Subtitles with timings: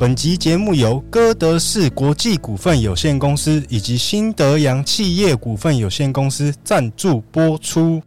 [0.00, 8.02] 本集节目由哥德市国际股份有限公司以及新德阳企业股份有限公司赞助播出。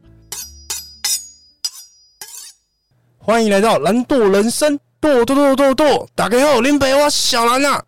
[3.19, 6.07] 欢迎来到蓝舵人生，剁剁剁剁剁！
[6.15, 7.83] 打开后，林北我小蓝啊。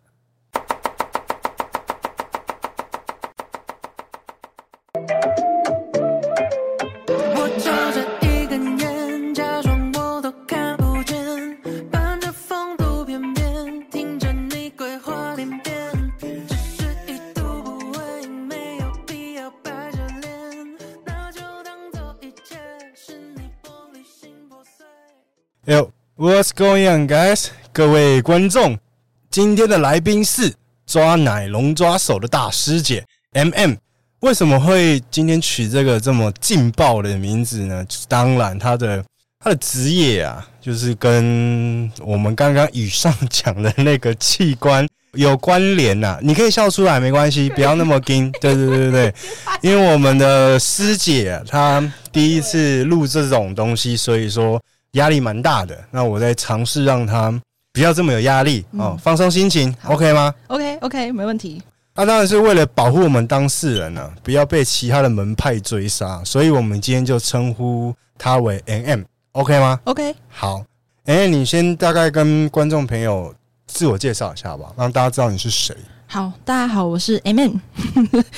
[26.36, 27.46] What's going on, guys？
[27.72, 28.78] 各位观众，
[29.30, 30.52] 今天的来宾是
[30.84, 33.78] 抓奶龙抓手的大师姐 MM。
[34.20, 37.82] 为什么会今天取这个这么劲爆的名字呢？
[38.06, 39.02] 当然，他的
[39.42, 46.18] 他的职业啊，就是跟我们刚刚以上 讲的那个器官有关联呐。
[46.20, 48.30] 你可以笑出来，没关系，不要那么惊。
[48.42, 49.14] 对对对对对，
[49.62, 54.62] 因为我们的师姐啊，她第一次录这种东西，所以说。
[54.96, 57.32] 压力蛮大的，那我在尝试让他
[57.72, 61.62] 不要这么有压力哦，嗯、放松心情，OK 吗？OK OK，没问题。
[61.94, 70.62] 那、啊、当然是为了保护我们当事人呢、啊，不要被其他的门派追杀，所以我们今天就称呼他为 NM，OK 吗？OK，好。
[71.04, 73.34] 哎，你先大概跟观众朋友
[73.66, 74.74] 自我介绍一下好不好？
[74.76, 75.74] 让大家知道你是谁。
[76.16, 77.60] 好，大家好，我是 MM，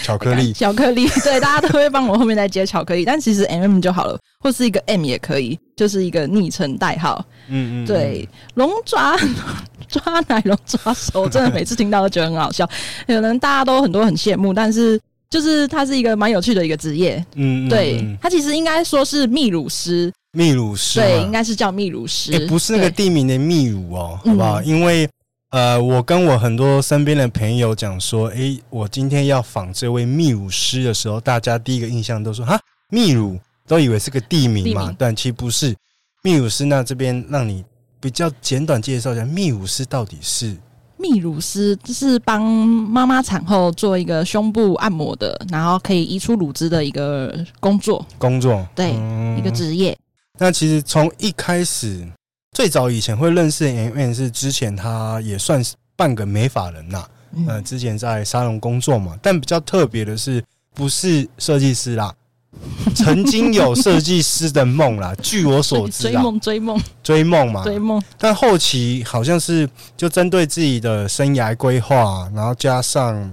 [0.03, 7.25] 巧克力， 巧克力，对，大家都会帮我后面再接巧克力，但其实 MM 就好了，或是一个 M 也可以，就是一个昵称代号。
[7.47, 9.17] 嗯嗯，对，龙爪
[9.87, 12.69] 抓奶龙抓手，真的每次听到都觉得很好笑，
[13.07, 17.25] 可能大家都很多很羡慕，但是就是它是一个蛮有趣的一个职业。
[17.37, 24.61] 嗯，对，它其实应该说是泌乳师，秘鲁师，对，应该是叫秘鲁师，欸，不是那个地名的秘鲁哦，好不好？
[24.65, 25.09] 因为。
[25.51, 32.61] 呃，我跟我很多身边的朋友讲说，诶，我今天要访这位泌乳师的时候，大家第一个印象都说，哈，
[32.91, 35.75] 泌乳都以为是个地名嘛，名但其实不是。
[36.23, 37.65] 泌乳师那这边让你
[37.99, 40.55] 比较简短介绍一下，泌乳师到底是？
[40.99, 48.05] 泌乳师就是帮妈妈产后做一个胸部按摩的，然后可以移出乳汁的一个工作。
[48.19, 49.97] 工作，对，嗯、一个职业。
[50.39, 52.07] 那其实从一开始。
[52.53, 60.43] 最早以前会认识 M N 是之前他也算是半个美法人呐、啊，嗯、呃，之前在沙龙工作嘛，但比较特别的是
[60.75, 62.13] 不是设计师啦，
[62.97, 73.33] 曾经有设计师的梦啦，据我所知啊，追梦追梦追梦嘛，追梦，但后期好像是就针对自己的生涯规划，然后加上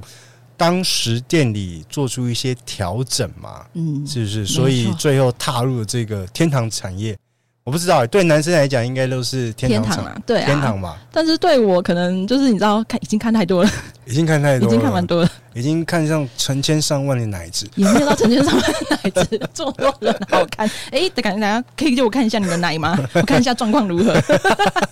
[0.57, 4.45] 当时店里做出一些调整嘛，嗯，是不是？
[4.45, 7.17] 所以最后踏入了这个天堂产业。
[7.65, 10.95] 我不知道，对男生来讲应该都是天堂，天堂啊，对啊，天堂吧。
[11.11, 13.69] 但是对我可能就是你知道，看已经看太多了，
[14.05, 20.67] 已经看太多了，已经看蛮多了，已经看上成千上万的奶子，也没有到成千上万的奶子，这么多人好看。
[20.91, 22.95] 哎、欸，等下等下，可以给我看一下你的奶吗？
[23.13, 24.13] 我看一下状况如何。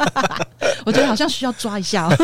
[0.84, 2.16] 我觉得好像需要抓一下哦。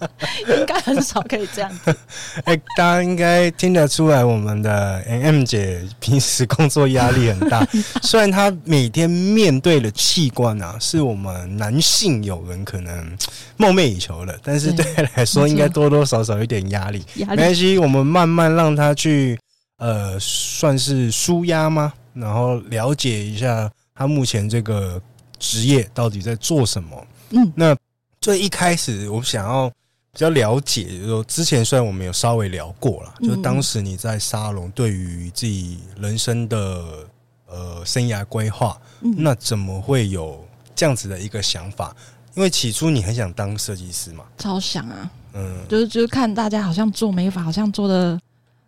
[0.48, 1.96] 应该很少可以这样子。
[2.44, 7.66] 哎，大家应该听得出来，我们的 MM 姐平时工作压力很大。
[8.02, 13.16] 虽然她每天面对的器官啊，是我们男性友人可能
[13.58, 17.04] 梦寐以求的，但是对她来说，应该多多少少有点压力。
[17.14, 19.38] 没关系，我们慢慢让她去，
[19.78, 21.92] 呃，算是舒压吗？
[22.14, 25.00] 然后了解一下她目前这个
[25.38, 27.06] 职业到底在做什么。
[27.30, 27.76] 嗯，那
[28.20, 29.70] 最一开始我想要。
[30.12, 37.06] 比较了解，就是说之前虽然我们有稍微聊过了，就是当时你在沙龙对于自己人生的
[37.46, 41.94] 呃生涯规划，嗯、那怎么会有这样子的一个想法？
[42.34, 48.18] 因为起初你很想当设计师嘛，超想啊，嗯，就是就是看大家好像做美发，好像做的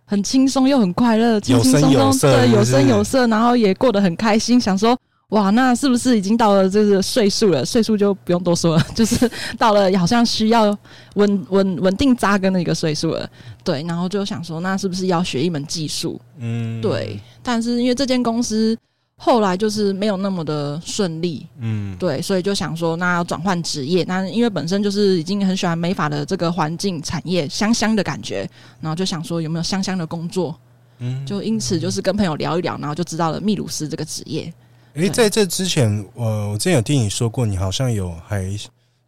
[0.04, 4.96] 很轻松又很快乐，轻轻松松，对，有声有色，然后也过得很开心，想说。
[5.30, 7.64] 哇，那是不是已经到了这个岁数了？
[7.64, 10.76] 岁数就不用多说了，就是到了好像需要
[11.14, 13.28] 稳稳稳定扎根的一个岁数了。
[13.62, 16.20] 对，然后就想说，那是不是要学一门技术？
[16.38, 17.20] 嗯，对。
[17.42, 18.76] 但是因为这间公司
[19.16, 24.02] 后来就是没有那么的顺利，嗯，对，所以就想说，那要转换职业。
[24.08, 28.50] 那因为本身就是已经很喜欢美发的这个环境产业，香香的感觉，
[28.80, 30.56] 然后就想说有没有香香的工作？
[30.98, 34.52] 嗯，就因此就是跟朋友聊一聊，然后就知道了秘鲁斯这个职业。
[34.94, 38.44] 诶、欸，在这之前，我我之前有听你说过，你好像有还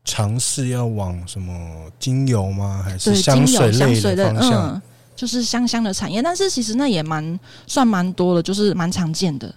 [0.04, 2.82] 尝试要往什么精油吗？
[2.84, 4.74] 还是香水类的方向？
[4.74, 4.82] 嗯，
[5.16, 9.48] 就是香香的产业，但是其实那也蛮算蛮多的，就是蛮常见的。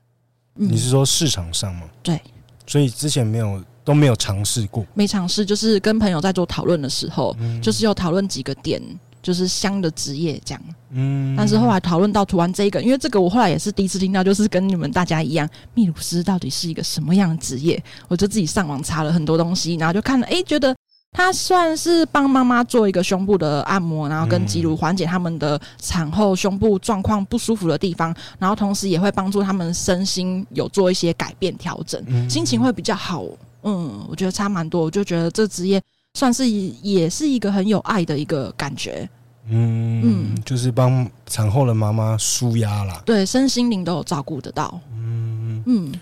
[0.57, 1.83] 嗯、你是说市场上吗？
[2.01, 2.19] 对，
[2.65, 8.81] 所以之前没有都没有尝试过，没尝试，就是跟朋友在做讨论的时候，嗯、就是有讨论几个点，
[9.25, 10.61] 就是香的职业这样。
[10.91, 17.83] 嗯，但是后来讨论到涂完这一个，因为这个我后来也是第一次听到，就是跟你们大家一样，秘鲁师到底是一个什么样的职业？
[18.07, 20.75] 我就自己上网查了很多东西，然后就看了，哎，觉得
[21.11, 33.25] 他算是帮妈妈做一个胸部的按摩，然后跟挤乳，缓解他们的产后胸部状况不舒服的地方，然后同时也会帮助他们身心有做一些改变调整，心情会比较好。
[33.63, 35.81] 嗯，我觉得差蛮多，我就觉得这职业
[36.15, 39.07] 算是也是一个很有爱的一个感觉。
[39.47, 44.79] 嗯嗯，就是帮产后的妈妈舒压啦，对，身心灵都有照顾得到。
[44.91, 45.93] 嗯嗯，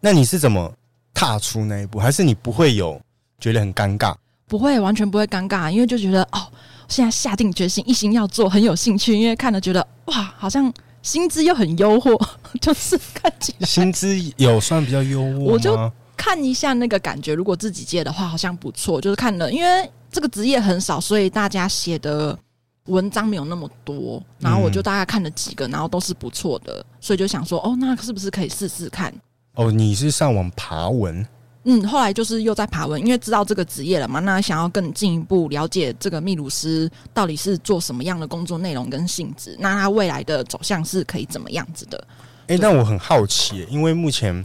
[0.00, 0.72] 那你是怎么
[1.12, 2.00] 踏出那一步？
[2.00, 3.00] 还是你不会有
[3.38, 4.12] 觉得很尴尬？
[4.48, 6.48] 不会，完全不会尴尬，因为就觉得哦，
[6.88, 12.20] 现在下定决心，一心要做，很有兴趣，因为看了觉得哇，好像薪资又很优惑，
[12.60, 15.92] 就是看起来薪资有算比较优渥，我就。
[16.16, 19.00] 看一下那个感觉，如果自己接的话，好像不错。
[19.00, 22.38] 就是看了，因为这个职业很少，所以大家写的
[22.86, 24.22] 文章没有那么多。
[24.38, 29.12] 然后我就大概看了几个，然后都是不错的，所以就想说，哦，那是不是可以试试看？
[29.54, 31.26] 哦，你是上网爬文？
[31.64, 42.06] 嗯，后来就是又在爬文，因为知道这个职业了嘛，那想要更进一步了解这个秘鲁师到底是做什么样的工作内容跟性质，那他未来的走向是可以怎么样子的？
[42.48, 44.44] 哎、欸，但我很好奇，因为目前。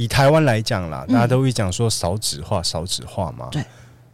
[0.00, 3.48] 以台湾来讲啦，大家都会讲说少子化，少子化嘛。
[3.52, 3.62] 对。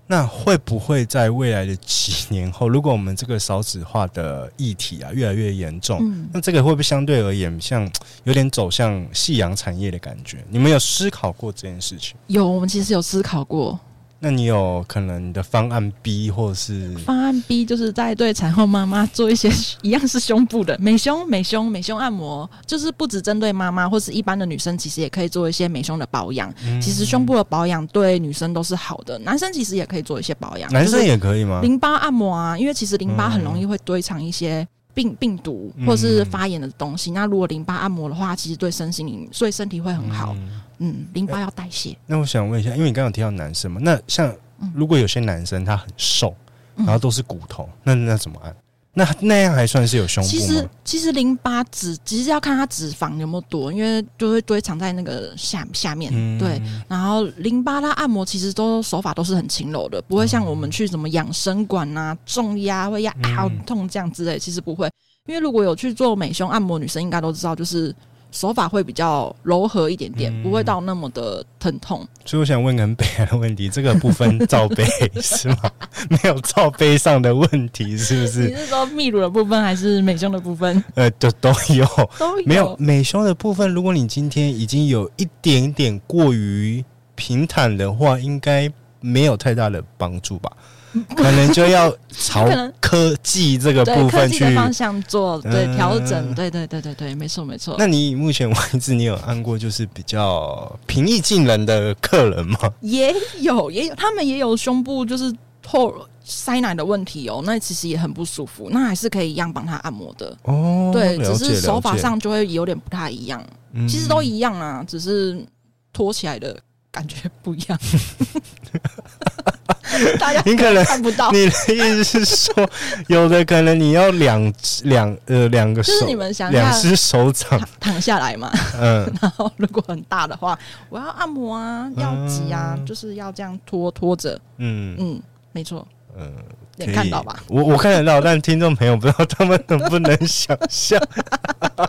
[0.08, 7.88] 那会不会在未来的几年后，如果我们这个少子化的议题啊越来越严重，嗯，那这个会不会相对而言像
[8.24, 10.44] 有点走向夕阳产业的感觉？
[10.48, 12.16] 你们有思考过这件事情？
[12.26, 13.78] 有，我们其实有思考过。
[14.18, 19.50] 那你有可能你的方案 B 或是方案 B，就是在对产后妈妈做一些
[19.82, 26.52] 一样是胸部的美胸、美胸、美胸按摩，就是不只针对妈妈或是一般的女生，其实也可以做一些美胸的保养。
[26.64, 30.72] 嗯、其实胸部的保养对女生都是好的，男生其实也可以做一些保养。
[30.72, 31.60] 男生也可以吗？
[31.62, 34.66] 淋巴按摩啊，因为其实淋巴很容易会堆藏一些
[34.96, 37.10] 病病毒或是发炎的东西。
[37.10, 40.34] 嗯、那如果淋巴按摩的话，其实对身心灵，所以身体会很好。
[40.34, 41.98] 嗯嗯，淋巴要代谢、欸。
[42.06, 44.34] 那我想问一下，因为你刚刚有提到男生嘛，那像
[44.74, 46.34] 如果有些男生他很瘦，
[46.76, 48.56] 嗯、然后都是骨头，那那怎么按？
[48.98, 50.24] 那那样还算是有胸？
[50.24, 56.10] 其实其实淋巴脂其实要看它脂肪有没有多，因为就会堆藏在那个下下面。
[56.14, 56.58] 嗯、对，
[56.88, 64.90] 然后淋巴它按摩其实都手法都是很轻柔的，不会像我们去什么养生馆啊重压会压好痛这样之类，其实不会。
[65.26, 67.94] 因为如果有去做美胸按摩，女生应该都知道，就是。
[68.36, 72.06] 手法会比较柔和一点点，嗯、不会到那么的疼痛。
[72.26, 74.84] 所以我想问个很北的问题：这个不分罩杯
[75.22, 75.70] 是吗？
[76.10, 78.48] 没有罩杯上的问题，是不是？
[78.48, 80.84] 你是说泌乳的部分还是美胸的部分？
[80.96, 81.86] 呃，都都有，
[82.18, 82.46] 都有。
[82.46, 86.84] 没有美胸的部分，如果你今天已经有一点点过于
[87.14, 90.52] 平坦的话，应该没有太大的帮助吧？
[91.16, 92.48] 可能就要朝
[92.80, 97.76] 科技这个部分去方向做对调整，对对对对对，没错没错。
[97.78, 102.58] 那你目前为止，你有按过就是比较平易近人的客人吗？
[102.80, 105.34] 也有也有，他们也有胸部就是
[105.66, 105.94] 后
[106.24, 110.90] 塞奶的问题哦，那其实也很不舒服，那还是可以一样帮他按摩的哦。
[110.92, 113.44] 对，只是手法上就会有点不太一样，
[113.88, 115.44] 其实都一样啊，只是
[115.92, 116.58] 拖起来的
[116.96, 117.78] 感觉不一样。
[120.18, 122.68] 大家你可能看不到，你的意思是说，
[123.08, 124.52] 有的可能你要两
[124.84, 127.60] 两呃两个手，就是你们想两只手掌。
[127.78, 134.96] 躺下来嘛，嗯， 然后如果很大的话，我要按摩啊，要挤啊，嗯、就是要这样拖拖着，嗯。
[134.98, 136.32] 嗯，没错，嗯，
[136.78, 137.42] 能看到吧？
[137.48, 140.98] 我我看得到，但听众朋友不知道他们能不能想象，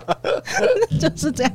[0.99, 1.51] 就是这样。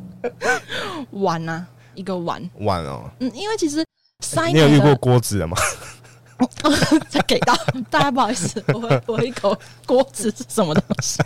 [1.10, 3.84] 玩啊，一个碗碗哦，嗯，因为其实
[4.20, 5.56] 塞你有遇过锅子的吗？
[7.08, 7.54] 再给到
[7.88, 9.56] 大家，不好意思，我我一口
[9.86, 11.22] 锅子是什么东西？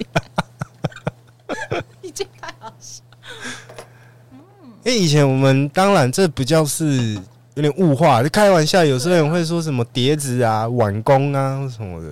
[2.03, 3.03] 已经太好笑。
[4.33, 4.39] 嗯，
[4.85, 7.15] 因为以前我们当然这比较是
[7.55, 12.09] 有点物化，就开玩笑，有时候人会说什么碟子啊、碗工啊什么的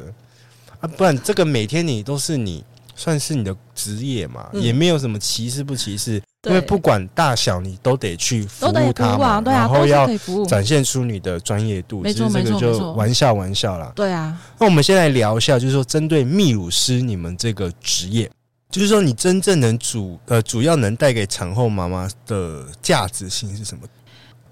[0.80, 6.22] 啊，不然这个每天你都是你算是你的职业嘛，嗯、也没有什么歧视不歧视。
[6.46, 10.06] 因为不管大小，你都得去服务他嘛，然后要
[10.46, 12.02] 展现出你的专业度。
[12.02, 13.90] 没错，没错，就玩笑玩笑啦。
[13.96, 18.30] 对啊，那我们先来聊一下，就是说针对泌乳师你们这个职业，
[18.68, 23.86] 就是说你真正能主呃主要能带给产后妈妈的价值性是什么？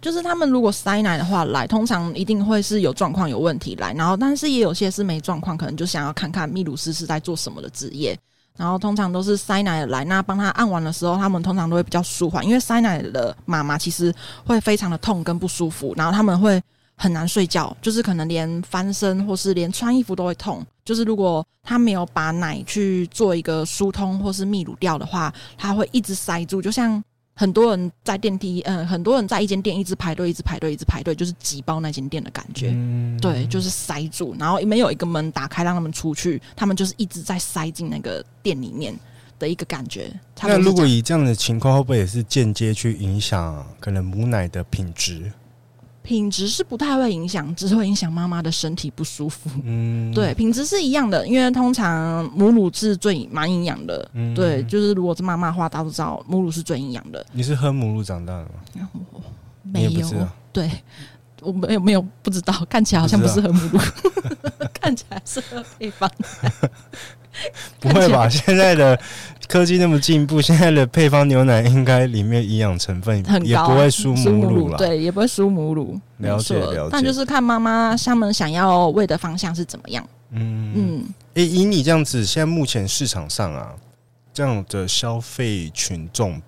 [0.00, 8.18] 就是他们如果塞奶的话来，通常一定会是有状况、有问题来，然后但是也有些是没状况，可能就想要看看泌乳师是在做什么的职业。
[8.56, 16.62] 然后通常都是塞奶来，那帮他按完的时候，他们通常都会比较舒缓，因为塞奶的妈妈其实会非常的痛跟不舒服，然后他们会
[16.96, 20.64] 很难睡觉，就是可能连翻身或是连穿衣服都会痛。
[20.84, 27.02] 就是如果他没有把奶去做一个疏通或是泌乳掉的话，他会一直塞住，就像。
[27.34, 32.70] 很多人在电梯，嗯，很多人在一间店一直排队，一直排队，一直排队，就是挤爆那间店的感觉。
[32.72, 38.94] 嗯，对，就是塞住，然后没有一个门打开让他们出去，他们就是一直在塞进那个店里面
[39.38, 40.12] 的一个感觉。
[40.42, 45.32] 那如果以这样的情况，会不会也是间接去影响可能母奶的品质？
[46.02, 49.48] 品质是不太会影响，只是会影响妈妈的身体不舒服。
[49.64, 54.08] 嗯，对，品质是一样的，因为通常母乳是最蛮营养的。
[54.14, 57.24] 嗯，对，就是如果是妈妈的话，大家都知道母乳是最营养的。
[57.32, 58.50] 你是喝母乳长大的吗？
[59.62, 60.68] 没有，对，
[61.40, 63.78] 我没有没有不知道，看起来好像不是喝母乳，
[64.74, 66.10] 看起来是喝配方。
[67.80, 68.28] 不会吧？
[68.28, 68.98] 现在的
[69.48, 74.78] 科技那么进步，现在的配方牛奶应该里面营养成分很高，也不会输母乳了。
[74.78, 76.00] 对，也不会输母乳。
[76.18, 76.88] 了解了解。
[76.90, 80.06] 但就是看妈妈他们想要喂的方向是怎么样。
[80.30, 81.04] 嗯嗯。
[81.34, 83.72] 诶，以你这样子，现在目前市场上啊，
[84.32, 86.40] 这样的消费群众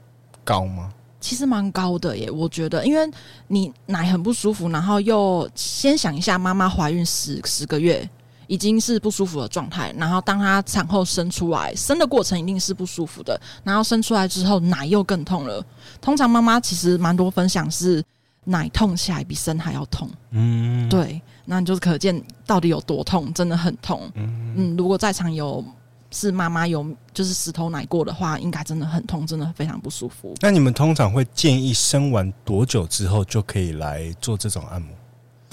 [0.43, 0.91] 高吗？
[1.21, 3.11] 其实蛮高的耶，我觉得，因为
[3.49, 8.09] 你奶很不舒服，然后又先想一下，妈妈怀孕十十个月。
[8.47, 15.65] 已经是不舒服的状态，然后当她产后生出来，生的过程一定是不舒服的，然后生出来之后奶又更痛了。
[16.01, 18.03] 通常妈妈其实蛮多分享是
[18.45, 25.65] 奶痛起来比生还要痛，嗯，对，那你就是可见到底有多痛，真的很痛，嗯，嗯，如果在场有
[26.11, 30.35] 是妈妈有就是石头奶过的话，应该真的很痛，真的非常不舒服。
[30.41, 34.95] 那你们通常会建议生完多久之后就可以来做这种按摩？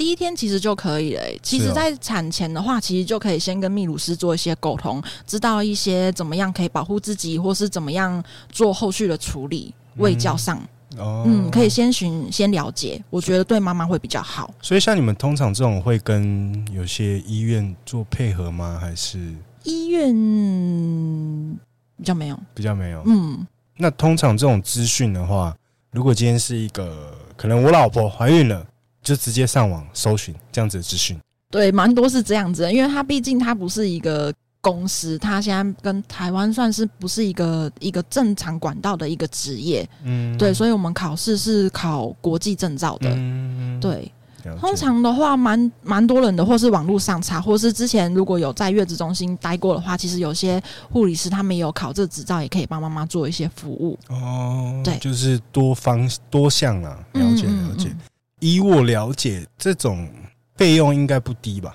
[0.02, 1.40] 第一天其实就可以了、欸。
[1.44, 10.60] 其实，在产前的话，其实就可以先跟泌乳师做一些沟通，知道一些怎么样可以保护自己，或是怎么样做后续的处理，喂教上，
[10.98, 14.52] 嗯，嗯，可以先寻先了解，我觉得对妈妈会比较好。
[14.60, 18.80] 所以，像你们通常这种会跟有些医院做配合吗？
[18.82, 19.20] 还是
[19.66, 20.12] 医院
[21.96, 23.04] 比较没有，比较没有。
[23.06, 23.46] 嗯，
[23.78, 25.56] 那通常这种资讯的话，
[25.92, 28.66] 如果今天是一个可能我老婆怀孕了。
[29.02, 34.32] 就直接上网搜寻这样子的资讯，对，蛮多是这样子的，因为它毕竟它不是一个
[34.62, 44.12] 公司，它现在跟台湾算是不是一个一个正常管道的一个职业，嗯，对，所以我们考试是考国际证照的，嗯，对，
[44.60, 53.98] 通常的话蛮蛮多人的，或是网络上查，或是之前如果有在月子中心待过的话，其实有些护理师他们有考这执照，也可以帮妈妈做一些服务。
[54.10, 57.88] 哦，对，就是多方多项啊，了解了解。
[57.90, 58.00] 嗯嗯嗯
[58.42, 60.10] 以我了解，这种
[60.58, 61.74] 费用应该不低吧？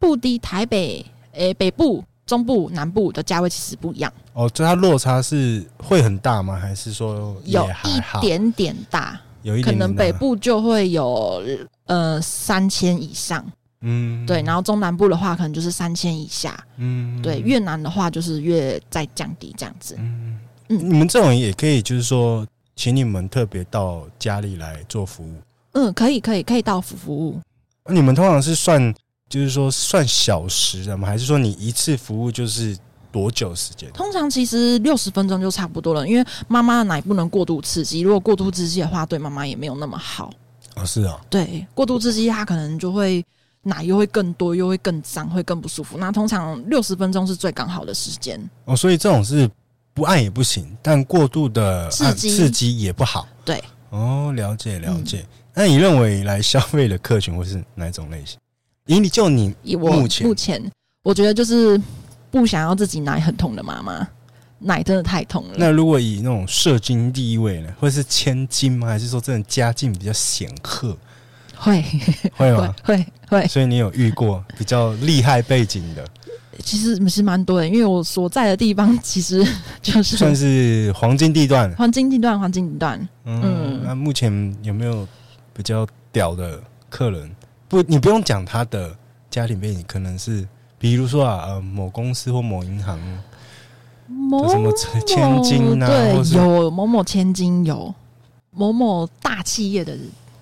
[0.00, 4.12] 不低，台北、诶、欸、北部、中部、南部的价位其实不一样。
[4.32, 6.58] 哦，就它落差是会很大吗？
[6.58, 9.20] 还是说有一点点大？
[9.42, 11.42] 有一点可能北部就会有
[11.86, 13.44] 呃三千以上，
[13.82, 14.42] 嗯，对。
[14.42, 17.38] 然后中南部的话，可能就是三千以下，嗯，对。
[17.40, 19.94] 越南的话，就是越在降低这样子。
[19.98, 20.38] 嗯
[20.68, 22.46] 嗯，你们这种也可以，就是说，
[22.76, 25.34] 请你们特别到家里来做服务。
[25.78, 27.40] 嗯，可以，可以，可以到府服务。
[27.88, 28.92] 你们通常是算，
[29.28, 31.06] 就是说算小时的吗？
[31.06, 32.76] 还是说你一次服务就是
[33.12, 33.88] 多久时间？
[33.92, 40.32] 通常其实六十分钟就差不多了，因为妈妈的奶不能过度刺激，如果过度刺激的话，对妈妈也没有那么好。
[40.74, 43.24] 哦，是啊，对，过度刺激它可能就会
[43.62, 45.96] 奶又会更多，又会更脏，会更不舒服。
[45.96, 48.38] 那通常六十分钟是最刚好的时间。
[48.64, 49.48] 哦，所以这种是
[49.94, 53.28] 不按也不行，但过度的刺激刺激也不好。
[53.44, 55.20] 对，哦，了解了解。
[55.20, 55.26] 嗯
[55.58, 58.38] 那你认为来消费的客群会是哪种类型？
[58.86, 60.62] 以你就你我目前目前，
[61.02, 61.76] 我觉得就是
[62.30, 64.06] 不想要自己奶很痛的妈妈，
[64.60, 65.54] 奶真的太痛了。
[65.56, 68.86] 那如果以那种社经地位呢，会是千金吗？
[68.86, 70.96] 还是说真的家境比较显赫？
[71.58, 71.82] 会
[72.36, 72.72] 会吗？
[72.84, 73.06] 会会。
[73.40, 76.06] 会所以你有遇过比较厉害背景的？
[76.62, 79.44] 其实是蛮多的，因为我所在的地方其实
[79.82, 83.08] 就是算是黄金地段，黄金地段，黄金地段。
[83.24, 85.04] 嗯，嗯那目前有没有？
[85.58, 87.28] 比较屌的客人，
[87.66, 88.96] 不，你不用讲他的
[89.28, 90.46] 家庭背景，可能是
[90.78, 92.96] 比如说啊，呃，某公司或某银行，
[94.06, 94.72] 某什么
[95.04, 97.92] 千金啊，对，有某某千金，有
[98.52, 99.98] 某某大企业的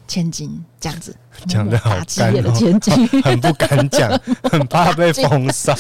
[0.07, 1.17] 千金，这样子。
[1.49, 4.21] 讲的好大企业的千金， 很不敢讲，
[4.53, 5.75] 很怕被封杀，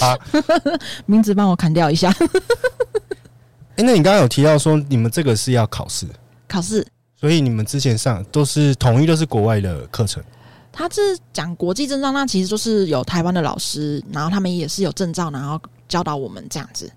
[1.04, 2.10] 名字帮我砍掉一下。
[2.10, 6.06] 哎、欸，那你刚刚有提到说，你们这个是要考试，
[6.48, 6.86] 考试。
[7.18, 10.22] 所以你们之前上都是统一都是国外的课程，
[10.70, 11.00] 他是
[11.32, 16.90] 讲国际证照，那其实就是有台湾的老师，然后他们也是有证照，然后教导我们这样子。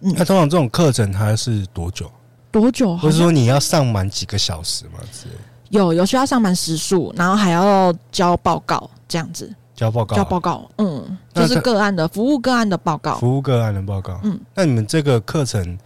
[0.00, 2.10] 嗯，那通常这种课程它是多久？
[2.50, 2.96] 多久？
[2.96, 4.98] 不是说你要上满几个小时吗？
[5.12, 5.34] 之类
[5.70, 9.54] 有有需要上满时数，然后还要交报告这样子。
[9.74, 14.38] 交报告、啊，交报告，嗯，就是个案的服务个案的报告，服务个案的报告，嗯。
[14.54, 15.78] 那你们这个课程，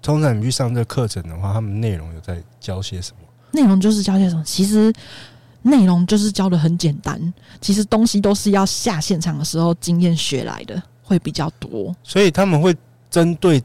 [0.00, 3.23] 通常你去上这个课程的话，他们内容有在教些什么？
[3.54, 4.42] 内容就是教些什么？
[4.44, 4.92] 其实
[5.62, 11.94] 内容就是教的很简单，其实东西都是要下现场的时候经验学来的，会比较多。
[12.02, 12.76] 所以他们会
[13.10, 13.62] 针对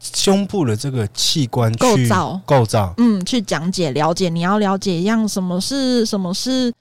[0.00, 4.28] 胸部的这个器官构造，构造，嗯，去讲解了解。
[4.28, 6.72] 你要了解一样什么是什么是。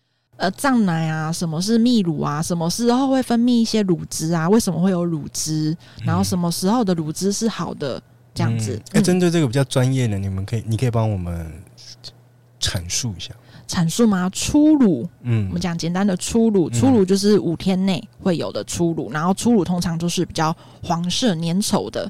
[0.41, 2.41] 呃，胀奶啊，什么是泌乳啊？
[2.41, 4.47] 什么时候会分泌一些乳汁啊？
[4.47, 5.75] 为什么会有乳汁？
[6.05, 8.01] 然后什么时候的乳汁是好的？
[8.33, 8.81] 这样子。
[8.93, 11.51] 哎、嗯，针、欸、对这个比较专业的，你们可以，你可以帮我们
[12.59, 13.31] 阐述一下。
[13.67, 14.27] 阐述吗？
[14.33, 22.09] 初乳，嗯，我们讲简单的初乳，初乳就是五天内会有的初乳，然后初乳通常都是比较黄色粘稠的。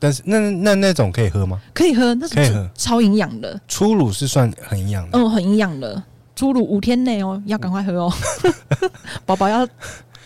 [0.00, 1.60] 但是那那那种可以喝吗？
[1.74, 3.60] 可以喝，那是可以喝，超营养的。
[3.68, 6.02] 初乳是算很营养的，嗯，很营养的。
[6.34, 8.12] 初乳五天内哦，要赶快喝哦，
[9.26, 9.66] 宝宝要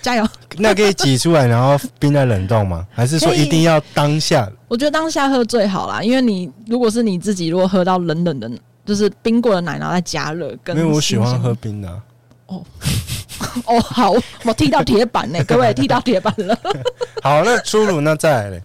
[0.00, 0.26] 加油。
[0.58, 2.86] 那可以挤出来，然后冰在冷冻吗？
[2.92, 4.48] 还是说一定要当下？
[4.68, 8.50] 我觉得当下喝最好啦，因为你如果是你自己，如果喝到冷冷的，
[8.88, 12.02] 就是冰过的奶，然后再加热，跟因为我喜欢喝冰的、啊。
[12.46, 12.64] 哦
[13.66, 14.12] 哦，好，
[14.44, 16.58] 我踢到铁板呢， 各位踢到铁板了。
[17.22, 18.62] 好，那初乳那再来嘞？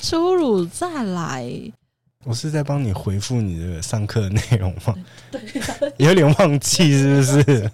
[0.00, 1.46] 初乳再来。
[2.24, 4.94] 我是在帮你回复你的上课内容吗？
[5.30, 5.40] 对，
[5.98, 7.70] 有点忘记是不是？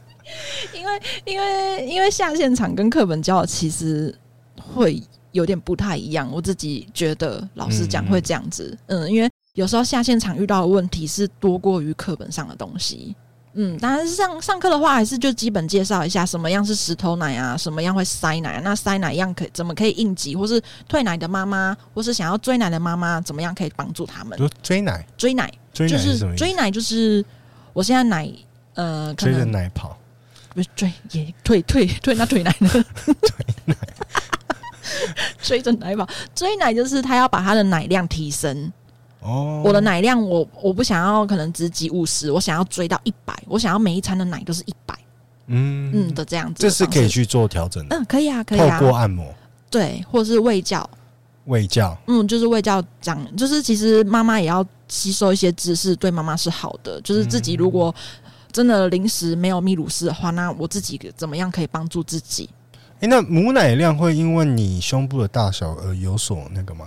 [0.75, 4.13] 因为因为因为下现场跟课本教的其实
[4.57, 13.15] 会有点不太一样，我自己觉得老实讲会这样子，嗯，嗯，因为有时候下现场遇到的问题是多过于课本上的东西。
[13.57, 24.37] 嗯，当然上上课的话，还是就基本介绍一下什么样是石头奶啊，什么样会塞奶，那塞奶样可怎么可以应急，或是退奶的妈妈，或是想要追奶的妈妈，怎么样可以帮助他们？
[24.61, 25.97] 追奶，追奶，追奶？
[25.97, 27.25] 就是追奶就是
[27.73, 28.29] 我现在奶
[28.75, 29.97] 呃，追着奶跑，
[30.53, 32.69] 不是追也退退退那退奶呢？
[33.23, 33.77] 退奶，
[35.41, 38.73] 追着奶跑，追奶就是他要把他的奶量提升。
[39.25, 44.95] 哦，我的奶量我，我我不想要可能只挤五十，我想要追到一百，我想要每一餐的奶都是一百，
[45.47, 45.91] 嗯。
[45.95, 49.35] 嗯的这样子，这是可以去做调整的，嗯，可以啊，可以啊，透过按摩，
[49.71, 50.89] 对，或者是喂教，
[51.47, 57.95] 喂教，嗯，就是喂教讲，就是其实妈妈也要吸收一些知识，对妈妈是好的，就是自己如果
[58.53, 62.51] 真的临时没有泌乳师的话，那我自己怎么样可以帮助自己？
[62.97, 66.87] 哎、欸，那母奶量会因为你胸部的大小而有所那个吗？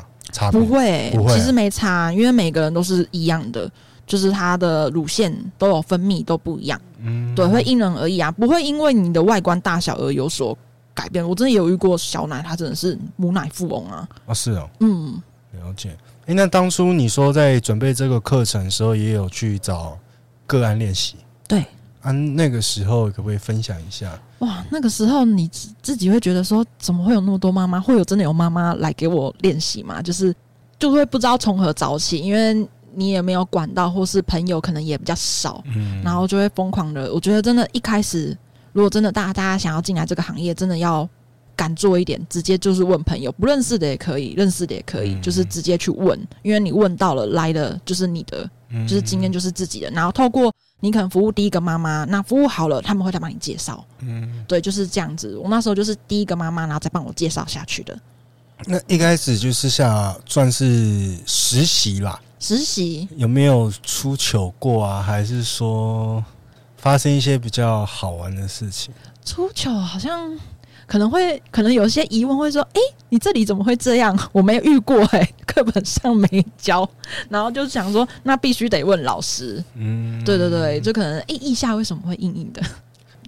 [0.51, 3.69] 不会，不会，其实没差，因为每个人都是一样的，
[4.05, 10.57] 就是他的乳腺都有分泌都不一样，嗯，对，会因人而异啊，不会因为你的外观大小而有所
[10.93, 11.27] 改变。
[11.27, 14.07] 我真的有遇过小奶，他真的是母奶富翁啊！
[14.25, 15.21] 啊，是哦，嗯，
[15.53, 15.89] 了解。
[16.21, 19.97] 哎、欸，那当初你说在准备这个课程的时候，也有去找
[20.45, 21.15] 个案练习，
[21.47, 21.65] 对。
[22.07, 24.17] 啊，那个时候可不可以分享一下？
[24.39, 25.45] 哇，那个时候你
[25.81, 27.81] 自己会觉得说，怎么会有那么多妈妈？
[27.81, 30.01] 会有真的有妈妈来给我练习吗？
[30.01, 30.33] 就是
[30.79, 32.65] 就会不知道从何找起，因为
[32.95, 37.13] 你也没有管到，或是朋友可能也比较少，嗯，然后就会疯狂的。
[37.13, 38.37] 我觉得真的，一开始
[38.71, 41.05] 如果真的大家大家想要进来这个行业，真的要
[41.57, 48.49] 敢做一点，直接就是问朋友，不认识的也可以，认识的也可以，嗯，就是直接去问，因为你问到了，来的就是你的，
[48.87, 50.49] 就是经验就是自己的，然后透过。
[50.79, 53.83] 你可能服务第一个妈妈，那服务好了，他们会再帮你介绍。
[53.99, 55.35] 嗯，对，就是这样子。
[55.37, 57.99] 我那时候就是第一个妈妈，然后再帮我介绍下去的。
[58.65, 65.01] 那一开始就是像算是实习啦，实习有没有出糗过啊？
[65.01, 66.23] 还是说
[66.77, 68.93] 发生一些比较好玩的事情？
[69.25, 70.37] 出糗好像。
[70.87, 74.17] 可能会可能有些疑问会说：“哎、欸，你这里怎么会这样？
[74.31, 76.89] 我没有遇过、欸，哎，课本上没教。”
[77.29, 82.61] 然后就想说：“那必须得问老师。”嗯，对对对，就可能哎，腋、欸、下为什么会硬硬的？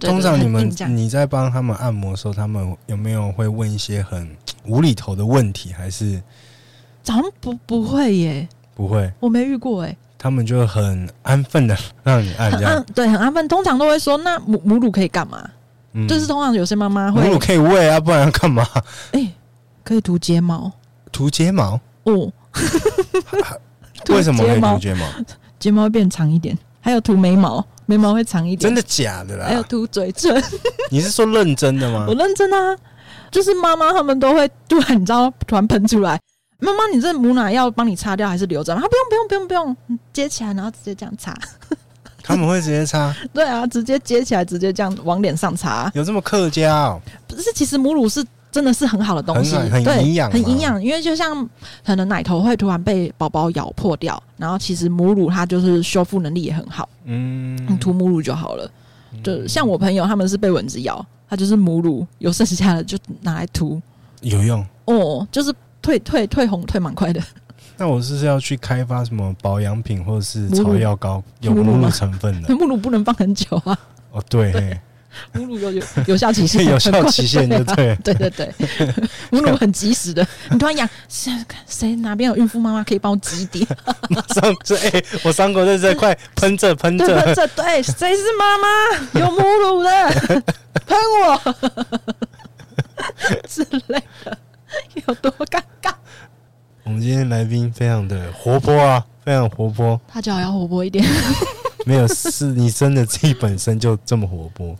[0.00, 4.34] 通常你们你在帮他们按摩的时候，他们有没有会问一些很
[4.66, 5.70] 无厘头的问题？
[5.74, 6.22] 还是
[7.02, 8.48] 早上不不会耶？
[8.74, 9.94] 不会，我没遇过哎。
[10.16, 13.46] 他们就很安分的让你按这样，对，很安分。
[13.48, 15.46] 通常都会说：“那母母乳可以干嘛？”
[15.92, 18.66] 嗯、就是通常有些妈妈会，母乳可以喂啊，不然要干嘛？
[19.12, 19.34] 哎、欸，
[19.82, 20.70] 可以涂睫毛，
[21.10, 22.32] 涂睫毛哦。
[24.08, 25.06] 为什么可以涂睫毛？
[25.58, 28.60] 睫毛会变长一点，还有涂眉毛，眉毛会长一点。
[28.60, 29.46] 真的假的啦？
[29.46, 30.42] 还有涂嘴唇。
[30.90, 32.06] 你是说认真的吗？
[32.08, 32.76] 我认真啊，
[33.30, 36.18] 就是妈妈他们都会突然你知道突然喷出来，
[36.58, 38.74] 妈妈，你这母奶要帮你擦掉还是留着？
[38.74, 41.36] 他不用不用不用不用，接起来然后直接这样擦。
[42.24, 47.00] 他们会直接擦，对啊，直接接起来，直接这样往脸上擦，有这么客家哦？
[47.26, 50.82] 不是，其实母乳是真的是很好的东西，很营养，很营养。
[50.82, 51.48] 因为就像
[51.84, 58.70] 可能奶头会突然被宝宝咬破掉，然后其实母乳它就是修复能力也很好，嗯，你涂母乳就好了。
[59.24, 63.80] 就像我朋友他们是被蚊子咬，他就是母乳有剩下的就拿来涂，
[64.22, 65.52] 有用哦，就是
[65.82, 67.20] 退退退红退蛮快的。
[67.80, 72.52] 那我是要去开发什么保养品或者是草药膏有母乳成分的？
[72.54, 73.76] 母乳不能放很久啊。
[74.10, 74.52] 哦，对。
[74.52, 74.78] 对
[75.32, 78.54] 母乳有有有效期限，有效期限 就对，对对对，
[79.30, 80.24] 母乳很及时的。
[80.50, 80.88] 你突然讲，
[81.66, 83.66] 谁哪边有孕妇妈妈可以帮我挤一点？
[84.10, 88.68] 马上这哎，我伤口在这块喷着喷着喷着，对，谁是妈妈？
[89.20, 90.10] 有母乳的，
[90.86, 91.54] 喷我
[93.48, 94.38] 之类的，
[95.08, 95.92] 有多尴尬？
[96.90, 99.98] 我们今天来宾非常的活泼啊，非常活泼。
[100.08, 101.06] 他最好要活泼一点。
[101.86, 104.76] 没有，是你真的自己本身就这么活泼。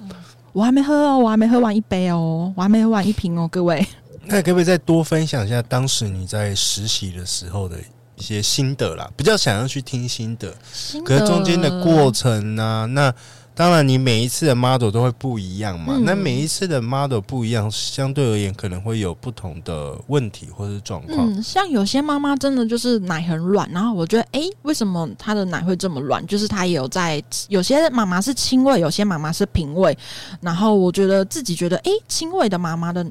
[0.53, 3.87] 我还没喝哦，我还没喝完一杯哦，我还没喝完一瓶哦，各位。
[4.25, 7.77] 那可不可以再多分享一下当时你在实习的时候的
[8.17, 9.09] 一些心得啦？
[9.17, 12.87] 比较想要去听心得，心得可是中间的过程呢、啊？
[12.87, 13.15] 那。
[13.55, 15.99] 当然，你每一次的 model 都会不一样嘛。
[16.03, 21.31] 那、嗯、每一次的 model 不一样，相对而言可能会有不同的问题或者是状况。
[21.31, 26.27] 嗯，像有些妈妈真的就是奶很软，然后我觉得，哎、欸，为什么她的奶会这么软？
[26.27, 29.97] 就是她也有在有些妈妈是亲喂，有些妈妈是平喂。
[30.41, 33.05] 然后我觉得自己觉得，哎、欸，亲喂的妈妈的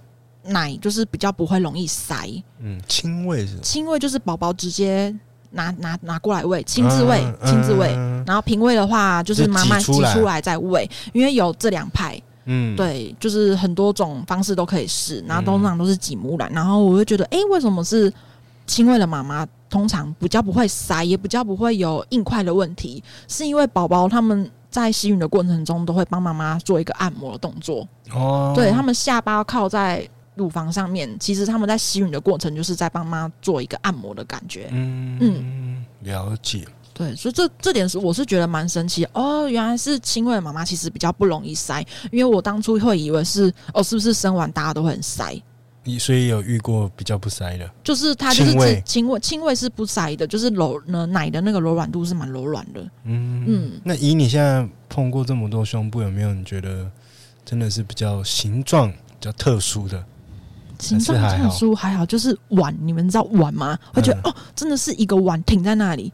[0.43, 2.28] 奶就是比较不会容易塞。
[2.60, 5.15] 嗯，亲喂是亲喂就是宝宝直接。
[5.51, 7.88] 拿拿拿过来喂，亲自喂，亲自喂。
[8.25, 12.21] 然后平喂的话，就是妈妈挤出来再喂，因为有这两派。
[12.45, 15.23] 嗯，对，就是很多种方式都可以试。
[15.27, 16.49] 然后通常都是挤母奶。
[16.51, 18.12] 然后我就觉得，哎，为什么是
[18.65, 23.03] 亲喂的妈妈通常比较不会塞，也比较不会有硬块的问题？
[23.27, 27.88] 是因为宝宝他们在吸吮的过程中都会帮妈妈做一个按摩的动作。
[28.13, 30.07] 哦，对，他们下巴靠在。
[30.39, 34.69] 乳房上面，其实他们在吸吮的过程，就是在帮妈做一个按摩的感觉。
[34.71, 36.65] 嗯嗯，了解。
[36.93, 39.47] 对，所以这这点是我是觉得蛮神奇哦。
[39.47, 45.41] 原来是亲喂的妈妈其实比较不容易塞，因为我当初会以为是哦，是不是生完大家都会很塞？
[45.82, 47.71] 你所以有遇过比较不塞的？
[47.82, 48.52] 就是它就是
[48.84, 52.82] 亲喂亲喂是不塞的，就是柔呢奶的那个柔软度是蛮柔软的。
[53.06, 53.82] 嗯嗯。
[53.82, 56.91] 那以你现在碰过这么多胸部，有没有你觉得
[57.45, 60.04] 真的是比较形状比较特殊的？
[60.79, 63.77] 形状特殊还好，就是碗，你们知道碗吗？
[63.93, 66.11] 会觉得、嗯、哦，真的是一个碗停在那里，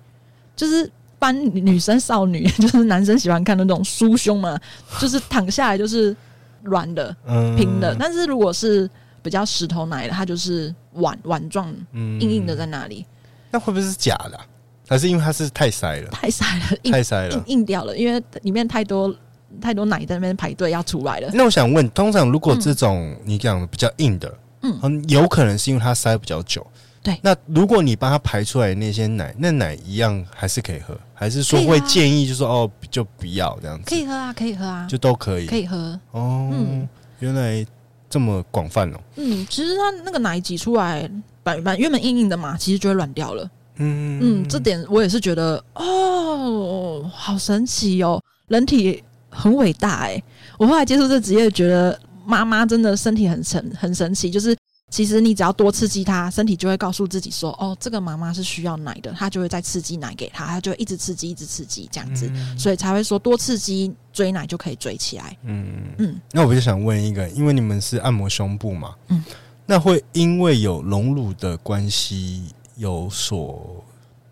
[0.56, 4.60] 就是班女生少女， 就是男生喜欢看的那种酥胸嘛，
[5.00, 6.16] 就是躺下来就是
[6.64, 7.96] 软的、嗯、平的。
[8.00, 8.90] 但是如果是
[9.22, 13.06] 比较石头奶的，它就是碗碗状，硬硬的在那里。
[13.52, 14.46] 那会不会是假的、啊？
[14.88, 16.10] 还是因为它是太塞了？
[16.10, 19.16] 太塞了，太塞了，硬，硬掉了，因为里面太多
[19.62, 21.30] 太多奶在那边排队要出来了。
[21.34, 24.32] 那我想问，通常如果这种你讲的比较硬的。
[24.66, 26.66] 嗯，很有可能是因为它塞比较久。
[27.04, 33.84] 对，那如果你帮他排出来那些奶，那奶一样还是可以喝，还是说会建议就是说哦，就不要这样子？
[33.88, 35.78] 可以喝啊，可以喝啊，就都可以，可以喝。
[36.10, 37.64] 哦，嗯，原来
[38.10, 39.00] 这么广泛哦。
[39.18, 41.08] 嗯，其实它那个奶挤出来，
[41.44, 43.48] 本本原本硬硬的嘛，其实就会软掉了。
[43.76, 50.20] 嗯嗯，这点我也是觉得哦，好神奇哦，人体很伟大哎。
[50.58, 52.00] 我后来接触这职业，觉得。
[52.26, 54.30] 妈妈真的身体很神，很神奇。
[54.30, 54.56] 就是
[54.92, 65.38] 其实你只要多刺激她，身体就会告诉自己说：“哦，这个妈妈是需要奶的。”她就会再刺激奶给她，她就会一直刺激，一直刺激这样子，嗯、所以才会说多刺激追奶就可以追起来。
[65.44, 66.22] 嗯嗯。
[66.32, 69.24] 那我就想问一个，因为你们是按摩胸部嘛，嗯，
[69.66, 72.44] 那会因为有隆乳的关系
[72.76, 73.84] 有所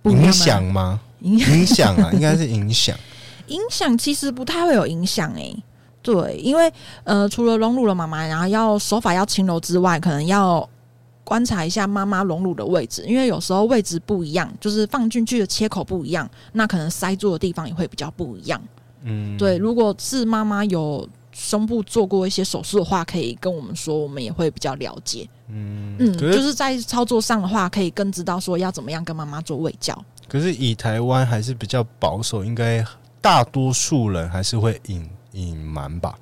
[0.03, 0.99] 影响吗？
[1.21, 2.97] 影响啊，应该是影响。
[3.47, 5.63] 影响其实不太会有影响诶、欸。
[6.03, 6.71] 对，因为
[7.05, 10.69] 呃，除了隆乳的妈妈，然后要手法要轻柔之外，可能要
[11.23, 18.61] 观察一下妈妈隆乳的位置，因为有时候位置不一样，就是放进去的切口不一样，那可能塞住的地方也会比较不一样。
[19.03, 25.27] 嗯，对，如果是妈妈有胸部做过一些手术的话，可以跟我们说，我们也会比较了解。
[25.47, 29.97] 嗯嗯，就是在操作上的话，可以更知道说要怎么样跟妈妈做卫教。
[30.27, 32.85] 可是以台湾还是比较保守，应该
[33.21, 35.07] 大多数人还是会隐。
[35.33, 36.17] 隐瞒吧，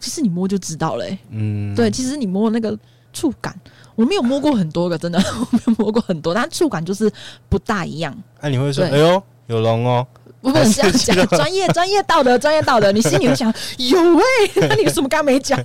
[0.00, 1.18] 其实你摸就知道了、欸。
[1.30, 2.78] 嗯，对，其实你摸那个
[3.12, 3.58] 触感，
[3.94, 7.10] 我没有摸过很多个，真的， 我没有摸过很多，但触感就是
[7.48, 8.14] 不大一样。
[8.40, 10.06] 那、啊、你会说，哎呦，有龙哦。
[10.50, 14.22] 不能这样讲，专业专业道德专业道德，你心里会想 有喂、
[14.56, 15.58] 欸，那你为什么刚没讲？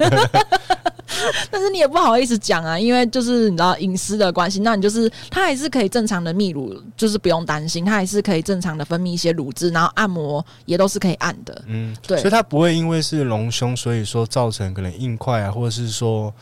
[1.51, 4.59] 但是你也不好意思讲啊，因为就是你知道隐私的关系。
[4.61, 11.61] 那你就是他还是可以正常的泌乳，就是不用担心，他还是可以正常的分泌一些乳汁，然后按摩也都是可以按的。
[11.65, 16.33] 嗯，对，所以它不会因为是隆胸，所以说造成可能硬块啊，或者是说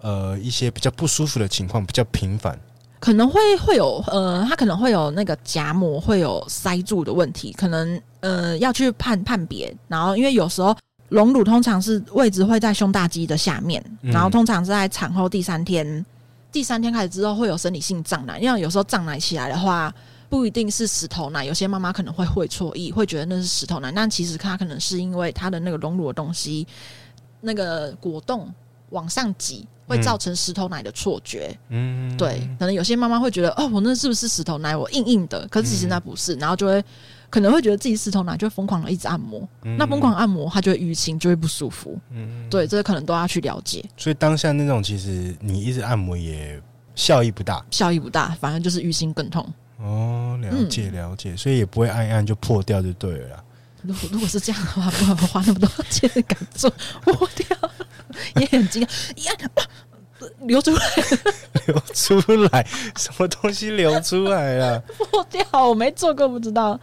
[0.00, 2.58] 呃一些比较不舒服的情况比较频繁？
[3.04, 9.76] 可能会会有呃，他可能会有那个夹膜会有塞住的问题，可能呃要去判判别。
[9.88, 10.74] 然后因为有时候
[11.10, 16.06] 隆乳通常是位置会在胸大肌的下面，嗯、然后通常是在产后第三天，
[16.50, 19.92] 第三天开始之后会有生理性胀奶，因为有时候胀奶起来的话。
[20.30, 26.66] 不一定是石头奶，有些妈妈可能会会错意，会觉得那是石头奶，但其实它可能是因为它的那个隆乳的东西，
[27.42, 28.52] 那个果冻
[28.94, 31.54] 往上挤，会造成石头奶的错觉。
[31.68, 34.76] 嗯，对，可能有些妈妈会觉得，哦，我那是不是石头奶？
[34.76, 36.82] 我硬硬的，可是其实那不是，然后就会
[37.28, 39.46] 可能会觉得自己石头奶，就会疯狂的一直按摩。
[39.64, 41.98] 嗯、那疯狂按摩，它就会淤青，就会不舒服。
[42.10, 43.84] 嗯，对，这个可能都要去了解。
[43.96, 46.60] 所以当下那种，其实你一直按摩也
[46.94, 49.44] 效益不大，效益不大，反而就是淤青更痛。
[49.78, 53.44] 哦，了解了解，嗯、所以也不会按一按就破掉就对了啦。
[53.82, 56.70] 如果如果是这样的话，不然花那么多钱敢做
[57.04, 57.70] 破掉，
[58.36, 59.36] 也很惊讶，一按
[60.42, 60.82] 流出来，
[61.66, 64.78] 流出来，什么东西流出来了？
[65.10, 66.78] 破掉，我没做过，不知道。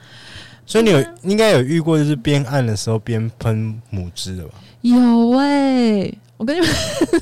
[0.65, 4.53] 所以你有应该有遇过，就是边按的时候边喷母汁的吧？
[4.81, 6.69] 有哎、欸，我跟你们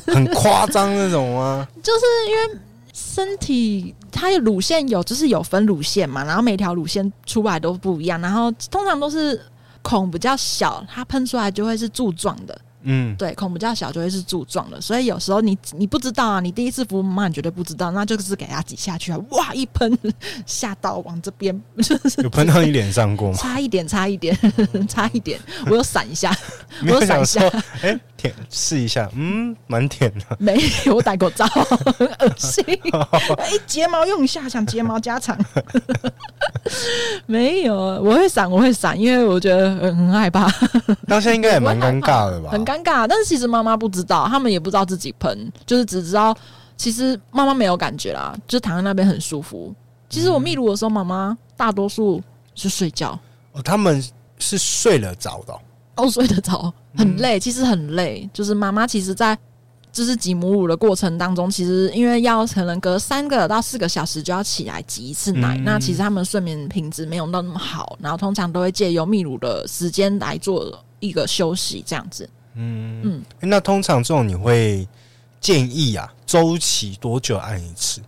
[0.13, 1.67] 很夸张那种吗？
[1.83, 2.59] 就是因为。
[2.91, 9.41] 身体它有乳腺有，就是有分乳腺嘛，然后每条乳腺出来都不一样，然后通常都是
[9.81, 12.59] 孔比较小，它喷出来就会是柱状的。
[12.83, 19.97] 嗯，对，孔比较小就会是柱状的，所以有时候你你不知道啊，你第一次服务妈妈你绝对不知道，那就是给它挤下去啊，哇，一喷
[20.45, 21.61] 吓到往这边，
[22.23, 23.37] 有喷到你脸上过吗？
[23.37, 24.37] 差一点，差一点，
[24.87, 26.35] 差一点，我有闪一下，
[26.83, 27.41] 我有闪一下，
[27.81, 32.63] 哎、欸，舔试一下，嗯，蛮甜的，没有，我戴口罩，很 恶心，
[33.37, 35.37] 哎、欸，睫毛用一下，想睫毛加长，
[37.25, 40.51] 没有，我会闪，我会闪，因为我觉得很害怕，
[41.07, 42.49] 当下应该也蛮尴尬的吧。
[42.51, 46.35] 很尴尬，但是其实妈妈不知道，他们也不知道自己喷，就是只知道
[46.75, 49.73] 其实妈妈没有感觉啦，就躺在那边很舒服。
[50.09, 52.21] 其实我泌乳的时候，妈妈大多数
[52.53, 53.17] 是睡觉。
[53.53, 54.03] 哦，他们
[54.39, 55.59] 是睡了着的，哦，
[56.07, 58.29] 睡得着，很累，其实很累。
[58.31, 59.35] 就是妈妈其实，在
[59.91, 72.29] 就是挤母乳的过程当中，其实因为要可能隔三个到四个小时就要起来挤一次奶，嗯、那其实他们睡眠品质没有那么好，然后通常都会借由泌乳的时间来做一个休息，这样子。
[72.53, 74.87] 嗯嗯，那通常这种你会
[75.41, 77.99] 建议啊，周期多久按一次？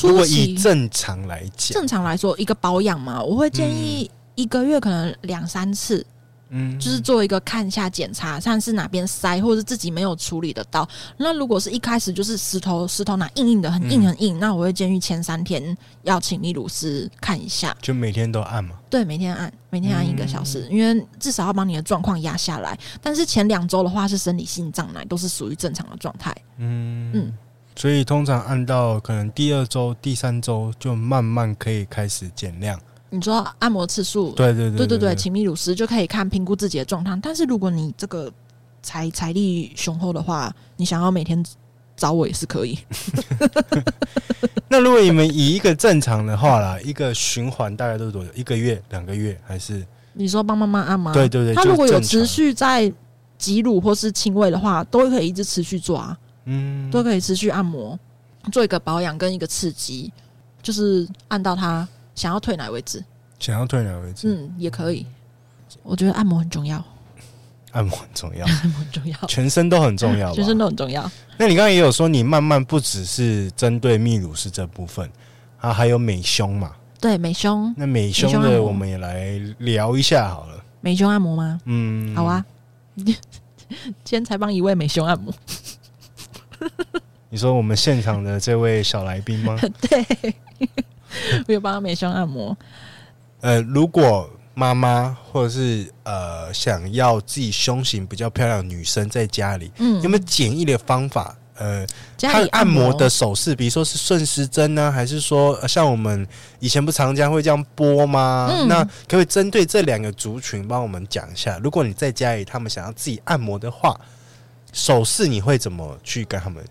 [0.00, 5.98] 如果以正常来讲，正常来说一个保养嘛，我会建议一个月可能两三次。
[5.98, 6.04] 嗯，
[6.78, 10.88] 就是做一个看一下检查，看是哪边塞，或者是自己没有处理得到。
[11.16, 17.76] 那如果是一开始就是石头石头那硬硬的，很硬很硬，嗯、那我会建议前三天要请泌乳师看一下。
[17.82, 18.76] 就每天都按嘛？
[18.88, 22.78] 对，每天按，每天按一个小时，嗯、因为至少要把你的状况压下来。
[23.02, 26.34] 但是前两周的话是生理性胀奶，都是属于正常的状态。
[26.56, 27.32] 嗯嗯，
[27.76, 32.80] 所以通常按到可能第二周、第三周就慢慢可以开始减量。
[33.10, 37.18] 你说按摩次数，对对对对对对，请泌乳师就可以看评估自己的状态。
[37.22, 38.30] 但是如果你这个
[38.82, 41.42] 财财力雄厚的话，你想要每天
[41.96, 42.78] 找我也是可以。
[44.68, 48.30] 那如果你们以一个正常的话啦，一个循环大概都是多久？
[48.34, 49.82] 一个月、两个月还是？
[50.12, 51.14] 你说帮妈妈按吗？
[51.14, 52.92] 对对对，他如果有持续在
[53.38, 56.18] 挤乳或是亲喂的话，都可以一直持续做啊。
[56.44, 57.98] 嗯，都可以持续按摩，
[58.52, 60.12] 做一个保养跟一个刺激，
[60.62, 61.88] 就是按到它。
[62.18, 63.02] 想要退奶为止，
[63.38, 65.06] 想要退奶为止，嗯，也可以。
[65.84, 66.84] 我觉得按摩很重要，
[67.70, 71.08] 按摩很重要， 按摩很重要，全身都很重要，全身都很重要。
[71.36, 75.08] 那你刚刚也有说，你慢慢不只是针对泌乳是这部分
[75.60, 76.72] 啊，还有美胸嘛？
[77.00, 77.72] 对，美胸。
[77.76, 80.64] 那美胸的，我们也来聊一下好了。
[80.80, 81.60] 美胸按摩吗？
[81.66, 82.44] 嗯，好啊。
[82.96, 83.14] 今
[84.04, 85.32] 天才帮一位美胸按摩。
[87.30, 89.56] 你说我们现场的这位小来宾吗？
[89.88, 90.34] 对。
[91.46, 92.56] 我有帮他美胸按摩。
[93.40, 101.36] 呃，如果妈妈或者是呃想要自己胸型比较漂亮的女生在家里，嗯，有没有简易的方法？
[101.54, 101.84] 呃，
[102.20, 106.24] 看按摩的手势，比如说是顺时针呢，还是说像我们
[106.60, 108.48] 以前不常常会这样拨吗？
[108.48, 111.58] 嗯，那可不可以针对这两个族群帮我们讲一下？
[111.60, 114.00] 如果你在家里，他们想要自己按摩的话，
[114.72, 116.64] 手势你会怎么去跟他们？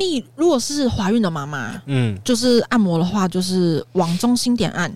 [0.00, 4.90] 泌如果是怀孕的妈妈，嗯，就是按摩的话，就是往中心点按，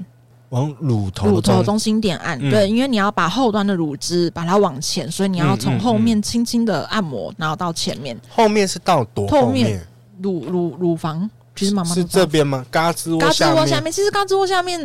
[0.49, 1.79] 往乳头乳头中。
[1.79, 8.19] 心点按，嗯、对，因为你要把后端的乳汁把它往前，所以你要从后面轻轻的按摩，然后到前面。
[8.31, 9.67] 后面是到多后面？
[9.67, 9.87] 后面？
[10.23, 12.65] 乳乳乳房，其实妈妈是这边吗？
[12.71, 14.81] 嘎吱窝嘎吱窝下面，其实嘎吱窝下面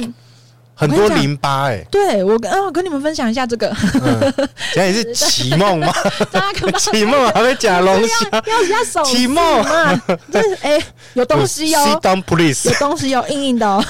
[0.79, 1.87] 很多淋巴哎、欸。
[1.91, 3.67] 对我跟啊，跟你们分享一下这个。
[4.01, 4.33] 嗯，
[4.73, 5.93] 讲你是启梦吗？
[6.79, 8.15] 启梦还会讲龙虾，
[8.47, 9.95] 要要手启梦嘛？
[10.31, 12.23] 就是哎、欸，有东西哦、 喔。
[12.25, 12.69] Please。
[12.69, 13.83] 有东西有硬硬的、喔，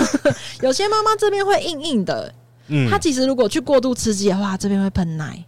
[0.61, 2.33] 有些妈妈这边会硬硬的。
[2.67, 5.43] 嗯，她其实如果去过度刺激的话，这边会喷奶。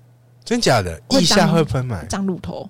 [0.45, 0.99] 真假的？
[1.09, 2.05] 腋下会喷奶？
[2.07, 2.69] 长乳头。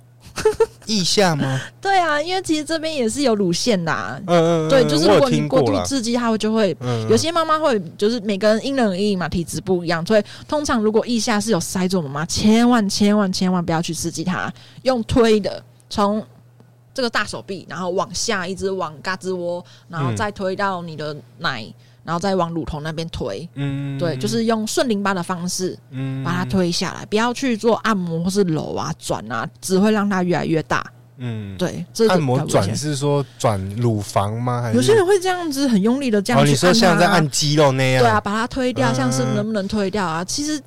[0.97, 1.61] 腋下吗？
[1.79, 4.19] 对啊，因为其实这边也是有乳腺的、啊。
[4.27, 6.75] 嗯嗯，对，就是如果你过度刺激，它会就会。
[6.81, 7.09] 嗯。
[7.09, 14.51] 有些妈妈会，就是每个人因人而异嘛，体质不一样，所以通常如果腋下是有塞住，妈妈千万千万千万不要去刺激它，
[14.83, 16.21] 用推的，从
[16.93, 21.63] 这个大手臂，然后往下一直往胳肢窝，然后再推到你的奶。
[21.63, 30.85] 嗯然后再往乳头那边推，嗯，对，就是用顺淋巴的方式，嗯，把它推下来，不要去做按摩或是揉啊、转啊，只会让它越来越大。
[31.17, 34.61] 嗯，对，这按摩转是说转乳房吗？
[34.61, 38.03] 还是有些人会这样子很用力的这样去按、哦、你说像在按肌肉那样？
[38.03, 40.23] 对啊，把它推掉，像是能不能推掉啊？
[40.23, 40.59] 嗯、其实。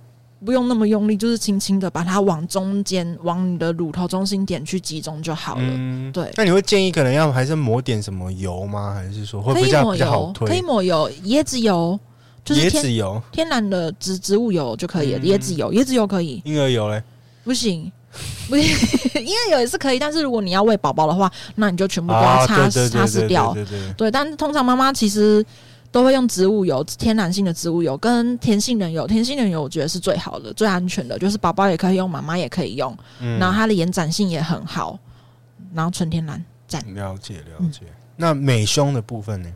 [0.45, 5.63] 不用那么用力，就是轻轻的把它往中间，往你的乳头中心点去集中就好了。
[5.65, 6.31] 嗯、对。
[6.37, 8.95] 那你会建议可能要还是抹点什么油吗？
[8.95, 10.47] 还是说会比较比较好推？
[10.49, 11.99] 可以抹油，椰子油，
[12.45, 15.21] 就是椰子油，天然的植植物油就可以了。
[15.21, 16.43] 椰子油，椰子油可以。
[16.45, 17.03] 婴儿油嘞？
[17.43, 17.91] 不行，
[18.49, 23.53] 不行，婴儿油也是可以，但是如果你要喂宝宝的话，那你就全部都要擦擦拭掉。
[23.55, 23.93] 对对对。
[23.95, 25.45] 对，但通常妈妈其实。
[25.95, 29.07] 都会用植物油，天然性的植物油跟甜杏仁油。
[29.07, 32.93] 甜杏仁油我觉得是最好的、最安全的，就是宝宝也可以用，妈妈也可以用。
[33.21, 34.99] 嗯，然后它的延展性也很好，
[35.73, 36.83] 然后纯天然，赞。
[36.97, 37.83] 了解了解。
[37.85, 39.49] 嗯、那美胸的部分呢？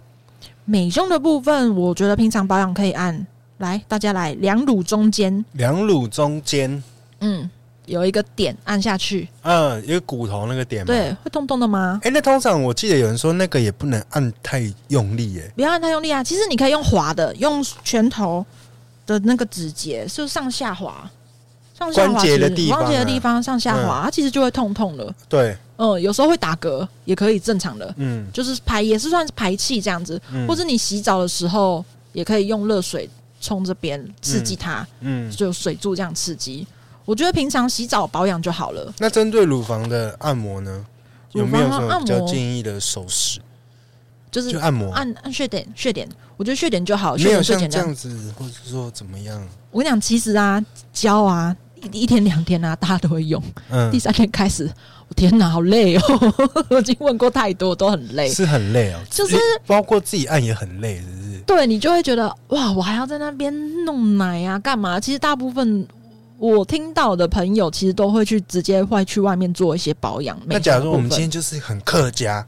[0.65, 6.81] 美胸的部分，我觉得平常保养可以按来，大家来两乳中间，两乳中间，
[7.19, 7.51] 嗯。
[7.89, 11.99] 有一个点按下去，嗯，一个骨头那个点，对，会痛痛的吗？
[12.03, 16.23] 哎、欸，那通常我记得有人说那个也不能按太用力，耶，不要按太用力啊。
[16.23, 18.45] 其实你可以用滑的，用拳头
[19.07, 21.11] 的那个指节，是上下滑，
[21.77, 25.15] 上下滑关节的地方，关节的地方上下滑，嗯、它其实就会痛痛的。
[25.27, 33.09] 对，嗯，有时候会打嗝，也可以正常的，嗯，就是排也是算是排气这样子，嗯、或者你洗澡的时候也可以用热水
[33.41, 36.67] 冲这边刺激它，嗯，就水柱这样刺激。
[37.09, 38.93] 我觉得平常洗澡保养就好了。
[38.99, 40.85] 那针对乳房的按摩呢？
[41.33, 43.41] 有没有什么比较建议的手势？
[44.31, 46.07] 就是就按摩，按按穴点，穴点。
[46.37, 47.17] 我觉得穴点就好。
[47.17, 49.43] 没有像这样子，或者说怎么样？
[49.71, 51.57] 我跟你讲，其实啊，教啊，
[51.93, 53.43] 一天两天啊，大家都会用。
[53.71, 53.91] 嗯。
[53.91, 54.71] 第三天开始，
[55.09, 56.03] 我天哪，好累哦！
[56.69, 58.99] 我已经问过太多，都很累，是很累哦。
[59.09, 59.35] 就是
[59.67, 61.39] 包括自己按也很累，是不是？
[61.47, 63.51] 对，你就会觉得哇，我还要在那边
[63.87, 65.01] 弄奶啊，干嘛？
[65.01, 65.89] 其实大部分。
[66.39, 70.41] 我听到的朋友其实都会去直接会去外面做一些保养。
[70.47, 72.47] 那假如我们今天就是很客家，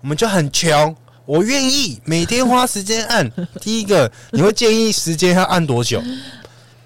[0.00, 3.30] 我们就很穷，我愿意每天花时间按。
[3.62, 6.02] 第一个，你会建议时间要按多久？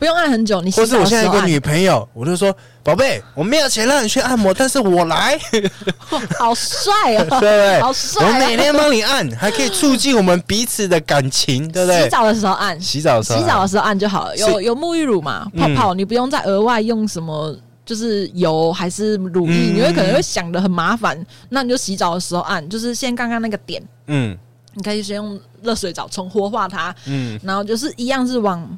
[0.02, 5.38] 不用按很久，你或是我现在有个女朋友，我就说宝贝，我没有钱让你去按摩，但是我来，
[6.36, 7.80] 好帅哦， 对不对？
[7.80, 12.02] 好帅，我每天帮你按，还可以促进我们彼此的感情，对不对？
[12.02, 14.36] 洗澡的时候按，洗澡的时候，洗澡的时候按就好了。
[14.36, 15.46] 有有沐浴乳嘛？
[15.56, 21.16] 泡泡，你不用再额外用什么，就是油还是乳液，你会可能会想的很麻烦。
[21.48, 24.36] 那你就洗澡的时候按，就是先刚刚那个点，嗯，
[24.74, 28.68] 你可以先用热水澡冲活化它，嗯，然后就是一样是往。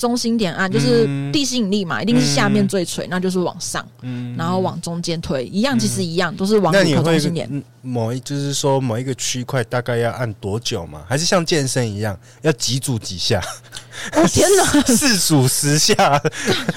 [0.00, 7.62] 中心点按就是地心引力嘛，嗯、一定是下面最垂，嗯、那就是往上，嗯、然后往中间推，一样，其实一样，嗯、都是往乳头中心点。
[7.82, 11.02] 某一就是说某一个区块大概要按多久嘛？
[11.06, 13.42] 还是像健身一样要几组几下？
[14.14, 15.94] 哦天哪， 四组十下。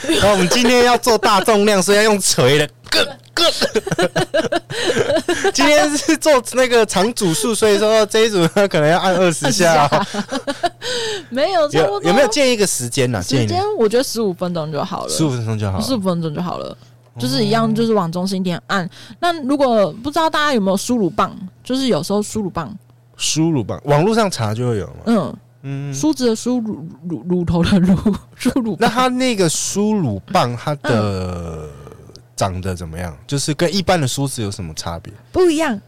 [0.07, 2.69] 然后我们今天要做大重量，所以要用锤的。
[2.89, 3.51] 个个，
[5.51, 9.89] 今天是做那个长组数，所以说这一组可能要按二十下。
[11.29, 13.23] 没有，有有没有建议一个时间呢？
[13.23, 16.77] 时间我觉得十五分钟就好了，十五分钟就好了，十五分钟就好了，
[17.17, 18.87] 就是一样，就是往中心点按。
[19.19, 22.71] 那如果不知道大家有没有输乳棒，就是有时候输乳棒，
[23.17, 24.93] 输乳棒，网络上查就会有嘛。
[25.07, 27.97] 嗯嗯，梳子的梳，乳乳乳头的乳，
[28.35, 28.77] 梳乳。
[28.79, 31.67] 那它那个梳乳棒，它的。
[32.35, 33.15] 长得怎么样？
[33.27, 35.13] 就是跟一般的梳子有什么差别？
[35.31, 35.79] 不一样，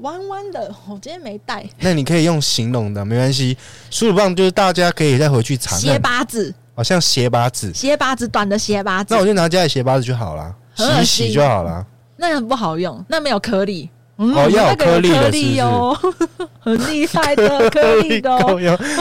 [0.00, 0.72] 弯弯的。
[0.88, 1.68] 我今天没带。
[1.80, 3.58] 那你可以用形容的，没关系。
[3.90, 5.76] 梳乳棒就是大家可以再回去查。
[5.76, 9.12] 斜八字，好像斜八字，斜八字短的斜八字。
[9.12, 11.84] 那我就拿家里斜八字就好了，洗一洗就好了。
[12.16, 13.90] 那很不好用，那没有颗粒。
[14.16, 15.10] 哦，要有颗粒
[15.56, 15.98] 的，哦，
[16.60, 18.38] 很厉害的 颗粒的。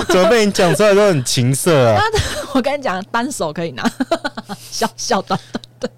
[0.07, 2.01] 怎么被你讲出来都很情色啊？
[2.53, 3.83] 我跟你讲，单手可以拿，
[4.57, 5.89] 小小短短的。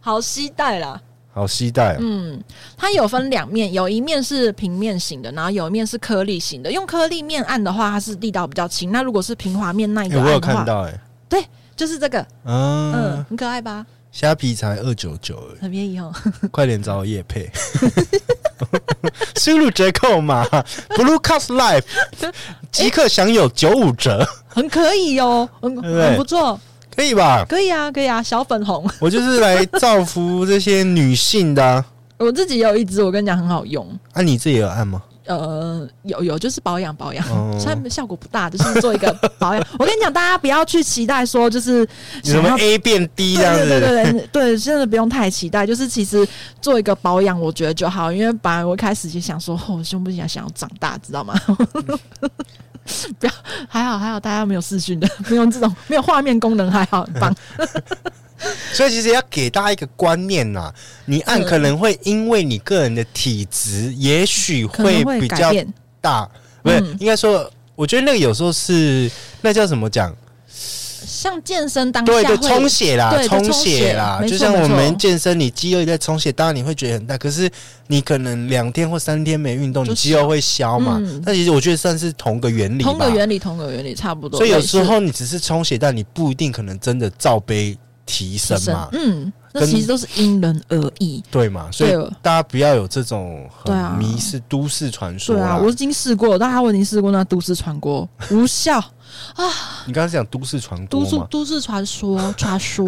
[0.00, 1.00] 好期待啦，
[1.32, 1.98] 好期待、哦。
[2.00, 2.42] 嗯，
[2.76, 6.72] 它有分两面，有一面是平面型的，然后有一面是颗粒型的。
[6.72, 8.90] 用颗粒面按的话，它是力道比较轻。
[8.90, 11.44] 那如果是平滑面那一个按的话，欸、我有看到哎、欸，对，
[11.76, 13.86] 就是这个，嗯，嗯，很可爱吧？
[14.10, 16.12] 虾皮才二九九，很便宜哦。
[16.50, 17.48] 快点找我业配，
[19.36, 20.44] 输入折扣码
[20.90, 21.84] Blue Cast Life，
[22.72, 26.58] 即刻享有九五折，很可以哦，很很不错。
[26.96, 27.44] 可以吧？
[27.48, 28.84] 可以啊，可以啊，小粉红。
[28.98, 31.84] 我就是来造福这些女性的、啊。
[32.18, 33.86] 我自己有一支，我跟你讲很好用。
[34.12, 35.00] 啊，你自己有按吗？
[35.28, 37.24] 呃，有有，就是保养保养，
[37.60, 39.62] 虽然效果不大，就是做一个保养。
[39.78, 41.86] 我跟你讲，大家不要去期待说就是
[42.24, 45.66] 什么 A 变 D 这样子，对对对对，对，真的不用太期待。
[45.66, 46.26] 就是其实
[46.62, 48.10] 做一个保养，我觉得就好。
[48.10, 51.34] 因为本来我一开始就想说，哦，胸部想想要长大，知道吗？
[53.20, 53.32] 不要，
[53.68, 57.34] 还好还好，大家没有视讯的，没有这种没有画面功能，还好很棒。
[58.72, 60.72] 所以其实要给大家一个观念呐，
[61.06, 65.52] 你按可能会因为你个人的体质，也许会比较
[66.00, 66.28] 大，
[66.62, 66.78] 不是？
[67.00, 69.10] 应该说，我觉得那个有时候是
[69.40, 70.14] 那叫什么讲？
[71.00, 77.48] 像健身当下对对充血啦，充血啦，就像我们健身，你肌肉在充血，当然你会觉得很大，可是
[77.86, 81.00] 你可能两天或三天没运动，你肌肉会消嘛。
[81.24, 84.38] 但其实我觉得算是同个原理，同个原理，同个原理差不多。
[84.38, 87.78] 所以有时候你只是充血，但你不一定可能真的罩杯
[88.08, 88.88] 提升嘛。
[88.92, 91.68] 嗯，那其实都是因人而异，对嘛？
[91.70, 91.92] 所以
[92.22, 95.36] 大家不要有这种很迷失都市传说。
[95.36, 98.82] 对啊，我已经试过，大家我已经试过那都市传说，无效。
[99.36, 99.44] 啊！
[99.86, 102.86] 你刚才讲都市传说都市都市传说，传说，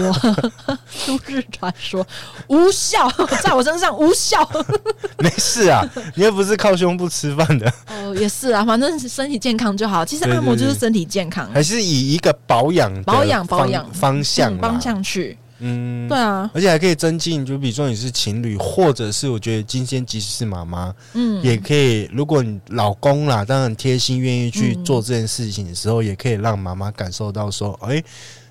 [1.06, 2.06] 都市传说
[2.48, 3.10] 无效，
[3.42, 4.48] 在我身上无效。
[5.18, 7.72] 没事啊，你又不是靠胸部吃饭的。
[7.88, 10.04] 哦，也是啊，反正身体健康就好。
[10.04, 15.38] 其实按摩就是身体健康，还是以一个保养、保养、保养方向方向去。
[15.61, 22.08] 嗯，对啊，而且还可以增进，就比如说你是情侣，或者是我觉得今天即使是妈妈，嗯，也可以。
[22.12, 28.04] 如果你老公啦，当然贴心，愿意去做这件事情的时候，嗯、也可以让妈妈感受到说，哎、欸，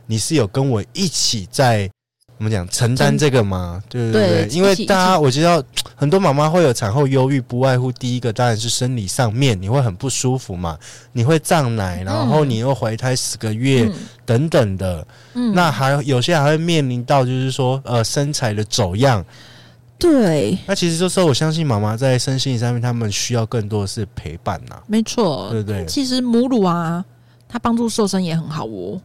[0.06, 1.90] 你是有跟我一起在。
[2.40, 4.48] 我们讲承担这个嘛，对对对？
[4.50, 5.62] 因为大家我知道
[5.94, 10.78] 很多妈妈会有产后忧郁，不外乎第一个当然是生理上面，你会很不舒服嘛，
[11.12, 13.92] 你会胀奶，然后你又怀胎十个月
[14.26, 19.24] 等等的，嗯，那还有些还会面临到就是说呃身材的走样，
[19.98, 25.86] 对，那其实就是我相信妈妈在身心上面，他们需要更多的是陪伴呐，没错，对不对？
[25.88, 27.04] 其实母乳啊，
[27.50, 29.02] 它帮助瘦身也很好哦。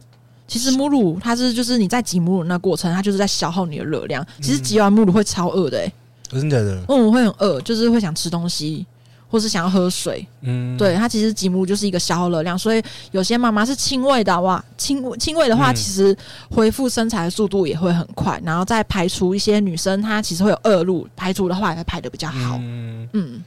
[0.47, 4.25] 其实母乳它是就是你在挤母乳那过程，它就是在消耗你的热量。
[4.41, 5.93] 其实挤完母乳会超饿的、欸，哎，
[6.29, 6.85] 真的假的？
[6.87, 8.85] 嗯，会很饿，就是会想吃东西，
[9.27, 10.25] 或是想要喝水。
[10.41, 16.15] 嗯，对，它其实挤母乳就是一个消耗热量，所以有些妈妈是亲喂的哇，亲亲喂的话，其实
[16.49, 22.59] 恢复身材的速度也会很快，然后再排除一些女生她其实会有恶露，排除的话也会排的比较好。
[22.61, 23.43] 嗯嗯，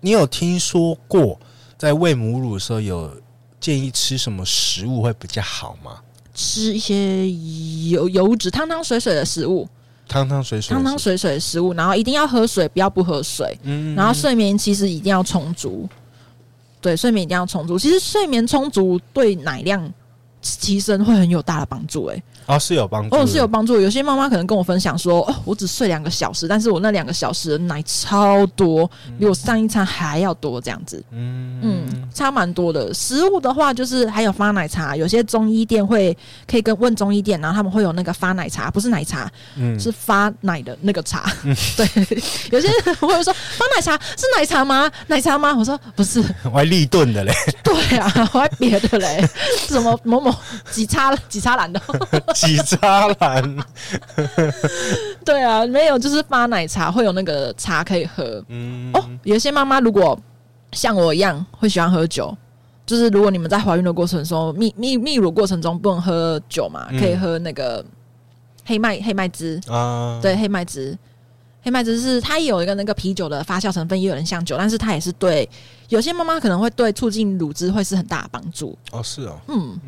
[0.00, 1.38] 你有听说过
[1.78, 3.10] 在喂母乳的时候有
[3.60, 5.98] 建议吃什么食物会比较好吗？
[6.34, 7.30] 吃一些
[7.90, 9.68] 油油脂汤汤水水的食物，
[10.08, 13.58] 汤汤水水，汤汤水水的食物，然后一定要喝水，不要不喝水。
[13.62, 15.88] 嗯，然后睡眠其实一定要充足，
[16.80, 17.78] 对，睡眠一定要充足。
[17.78, 19.92] 其实睡眠充足对奶量
[20.40, 22.22] 提升会很有大的帮助，欸，诶。
[22.46, 23.80] 哦，是有帮助，哦，是有帮助。
[23.80, 32.92] 有些妈妈可能跟我分享说，哦，我只睡两个小时，但是我那两个小时的奶超多，比我上一餐还要多，这样子，嗯嗯，差蛮多的。
[32.92, 36.16] 食物的话，就是还有发奶茶，有些中医店会
[36.46, 41.30] 可以跟问中医店，然后他们会有那个发奶茶，不是奶茶，嗯，是发奶的那个茶。
[41.44, 41.86] 嗯、 对，
[42.50, 44.90] 有些人会说发奶茶是奶茶吗？
[45.06, 45.54] 奶茶吗？
[45.56, 47.32] 我说不是， 我还立顿的嘞。
[47.62, 49.28] 对啊，我还别的嘞，
[49.68, 50.34] 什么某某
[50.70, 51.80] 几叉几叉蓝的。
[52.36, 53.56] 几渣男？
[55.24, 58.44] 对啊，没有，就是发奶茶会有那个茶可以喝。
[58.48, 60.18] 嗯，哦，有些妈妈如果
[60.72, 62.36] 像我一样会喜欢喝酒，
[62.84, 67.84] 就是如果你们在怀孕的过程中，泌泌泌乳过程中不能喝酒嘛，可以喝那个
[68.64, 70.18] 黑麦黑麦汁啊。
[70.20, 70.98] 对，黑麦汁，
[71.62, 75.48] 黑麦汁是它也有一个那个啤酒的发酵成分，也有人像酒，但是它也是对
[75.88, 78.76] 有些妈妈可能会对促进乳汁会是很大的帮助。
[78.90, 79.78] 哦，是哦，嗯，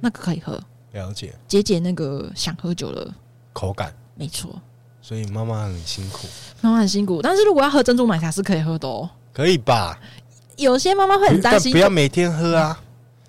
[0.00, 0.58] 那个可以喝。
[0.92, 3.08] 了解，解解那个想喝酒的
[3.52, 4.50] 口感，没错。
[5.02, 6.26] 所以妈妈很辛苦，
[6.60, 7.20] 妈妈很辛苦。
[7.22, 9.98] 但是如果要喝珍珠奶茶是可以喝的哦，可以吧？
[10.56, 12.78] 有些妈妈会很担心，不要每天喝啊。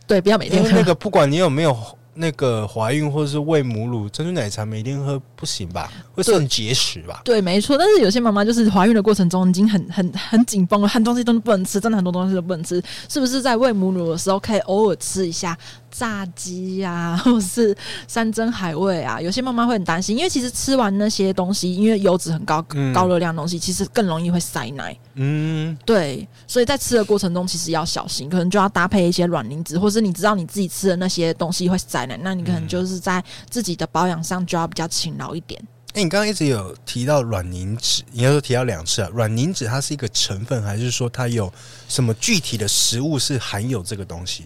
[0.06, 0.70] 对，不要每天喝。
[0.72, 1.74] 那个不管你有没有
[2.14, 5.90] 那个怀孕或者是喂母乳，珍珠奶茶每天喝不行吧？
[6.14, 7.22] 会肾结石吧？
[7.24, 7.78] 对，没错。
[7.78, 12.84] 但是有些妈妈就是怀孕的过程中已经很很很紧绷了，很多东西都不能吃，真的很多东西都不能吃。
[13.08, 15.58] 是不是在喂母乳的时候可以偶尔吃一下？
[15.92, 17.76] 炸鸡呀、啊， 或是
[18.08, 24.98] 山珍海味啊，有些妈妈会很担心，因为其实吃完那些东西，因为油脂很高、嗯、高热量的东西，其实更容易会塞奶。
[25.16, 35.62] 嗯，对，所以在吃的过程中，其实要小心，可能就要搭配一些软磷脂，或是你知道你自己吃的那些东西会塞奶，那你可能就是在自己的保养上就要比较勤劳一点。
[35.94, 39.10] 哎、欸，你刚刚一直有提到软磷脂，应该说提到两次啊。
[39.14, 41.52] 软磷脂它是一个成分，还是说它有
[41.90, 44.46] 什么具体的食物是含有这个东西？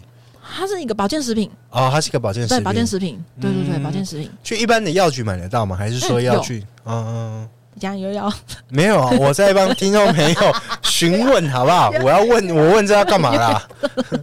[0.57, 4.29] 它是一个保健食品哦，它是一个保健食品，对，保健食品，对对对，保健食品。
[4.43, 5.75] 去一般的药局买得到吗？
[5.75, 6.65] 还是说要去？
[6.85, 7.49] 嗯嗯。
[7.77, 8.31] 加油药
[8.69, 9.11] 没有啊？
[9.19, 11.89] 我在帮听众朋友 询问，好不好？
[12.01, 13.67] 我要问，我问这要干嘛啦？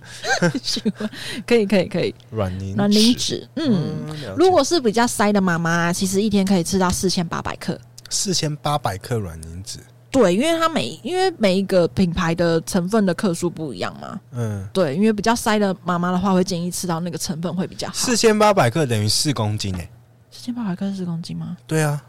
[0.62, 1.10] 询问
[1.46, 2.14] 可以可以可以。
[2.30, 7.78] 软磷软磷脂，嗯，嗯如果是比较塞的妈妈，其实一天可以吃到四千八百克。
[8.08, 9.78] 四千八百克软磷脂，
[10.12, 14.20] 对，因为它每因为每一个品牌的成分的克数不一样嘛。
[14.32, 17.94] 嗯，对，因为比较塞的妈妈的话，会建议吃到那个成分会比较好。
[17.94, 19.90] 四千八百克等于四公斤诶、欸。
[20.30, 21.56] 四千八百克是四公斤吗？
[21.66, 22.02] 对啊，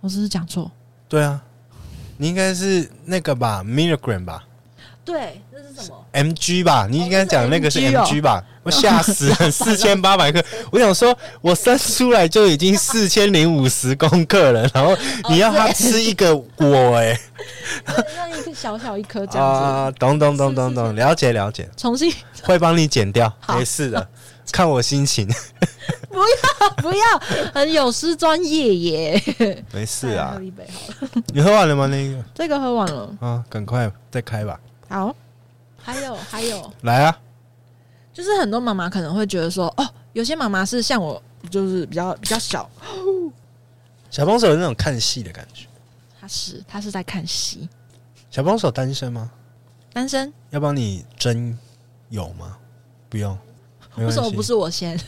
[0.00, 0.72] 我只是讲错。
[1.06, 1.38] 对啊，
[2.16, 4.42] 你应该是那个吧，milligram 吧？
[5.04, 6.86] 对，那是什么？mg 吧？
[6.88, 8.42] 你应该讲那个是 mg 吧？
[8.62, 10.44] 我吓死了，四千八百克。
[10.70, 14.96] 我想说，我生出来就已经四千零五十公克了，然后
[15.28, 17.18] 你要他吃一个我哎，
[17.86, 19.90] 那一个小小一颗这样子啊？
[19.98, 21.68] 懂懂懂懂懂，了解了解。
[21.76, 24.06] 重新会帮你减掉，没事的，
[24.52, 25.26] 看我心情。
[26.10, 27.18] 不要不要，
[27.54, 29.64] 很有失专业耶。
[29.72, 31.22] 没事啊，喝一杯好了。
[31.32, 31.86] 你喝完了吗？
[31.86, 32.22] 那个？
[32.34, 34.58] 这个喝完了啊，赶快再开吧。
[34.90, 35.14] 好，
[35.80, 37.18] 还有还有，来啊！
[38.12, 42.68] 就是很多妈妈可能会觉得说，哦，有些妈妈是像我，就是比较比较小。
[44.10, 45.66] 小帮手有那种看戏的感觉。
[46.20, 47.68] 他是他是在看戏。
[48.32, 49.30] 小帮手单身吗？
[49.92, 50.32] 单身。
[50.50, 51.56] 要帮你征
[52.08, 52.56] 有吗？
[53.08, 53.38] 不用。
[53.96, 55.00] 为什么不是我先？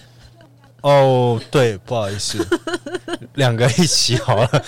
[0.83, 2.39] 哦，对，不好意思，
[3.35, 4.65] 两个一起好了。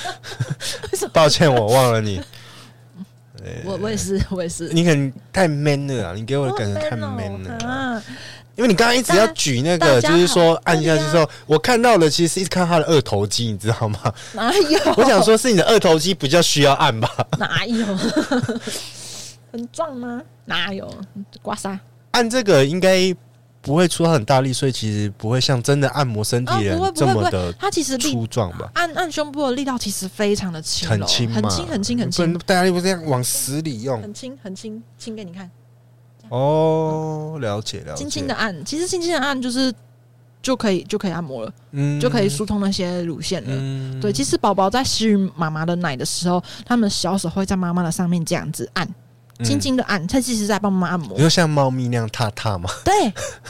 [1.14, 2.20] 抱歉，我忘了你。
[3.64, 4.68] 我我也是，我也是。
[4.74, 6.12] 你可能太 man 了啊！
[6.14, 8.02] 你给我的感觉太 man 了。
[8.56, 13.98] 因为你刚刚一直要举那个，就是说按下去之后，我看到的其实是一直看他的二头肌，你知道吗？
[14.32, 14.78] 哪有？
[14.96, 17.10] 我想说是你的二头肌比较需要按吧？
[17.36, 17.84] 哪有？
[19.52, 20.22] 很壮吗？
[20.44, 20.88] 哪有？
[21.42, 21.76] 刮痧？
[22.12, 23.14] 按这个应该。
[23.64, 28.70] 不会出很大力，所以其实不会像真的按摩身体人这么的，它其实粗壮吧？
[28.74, 32.38] 按按胸部的力道其实非常的轻，很轻，很轻，很轻，很轻。
[32.40, 35.50] 大家又不这样往死里用，很轻，很轻，轻给你看。
[36.28, 38.02] 哦，了解了解。
[38.02, 39.72] 轻轻的按，其实轻轻的按就是
[40.42, 43.48] 就可以就可以按摩了，嗯，就可以疏通那些乳腺了。
[43.50, 48.86] 嗯，对，其实宝宝在吸妈妈的奶的时候，他们小手会在妈妈的上面这样子按。
[49.42, 51.14] 轻轻的按，它其实在帮妈妈按摩。
[51.14, 52.70] 你说像猫咪那样踏踏吗？
[52.84, 52.94] 对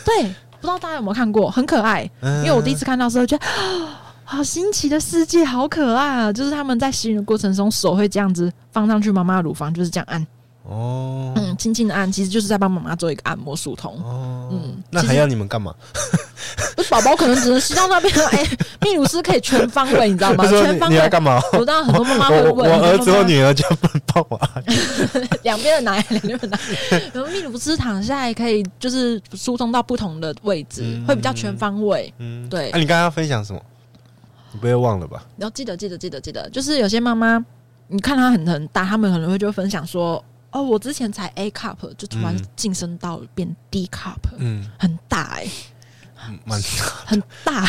[0.04, 0.22] 对，
[0.60, 2.08] 不知道大家有没有看过，很可爱。
[2.20, 3.44] 嗯、因为我第一次看到的时候，觉得
[4.24, 6.32] 好新奇的世界，好可爱啊！
[6.32, 10.26] 就是他们在吸吮的过程中，手会这样子放上去妈妈的乳房，就是这样按。
[10.66, 13.92] 哦，嗯，轻轻的按，其实就是在帮妈妈做一个按摩疏通。
[14.02, 15.74] 哦，嗯，那还要你们干嘛？
[16.88, 18.14] 宝宝可能只能吸到那边。
[18.32, 20.44] 哎、欸，泌乳师可以全方位，你知道吗？
[20.48, 20.94] 全方位。
[20.94, 21.38] 你要干嘛？
[21.52, 22.70] 我知道很多妈妈会问。
[22.70, 23.62] 我儿子和女儿就
[24.14, 24.64] 帮我按。
[25.42, 26.58] 两边的奶，两边的奶。
[27.12, 32.12] 然后秘鲁斯躺下也可以，就是疏通到不同的位置，嗯、会比较全方位。
[32.18, 32.70] 嗯，对。
[32.70, 33.60] 那、啊、你刚刚要分享什么？
[34.52, 35.24] 你不会忘了吧？
[35.36, 36.48] 你要记得，记得，记得，记得。
[36.50, 37.44] 就是有些妈妈，
[37.88, 40.24] 你看她很很大，他们可能会就分享说。
[40.54, 45.50] 哦，我之前才 A cup，就突然晋升到变 D cup，嗯，很大哎、欸，
[46.44, 46.68] 蛮大，
[47.06, 47.64] 很大。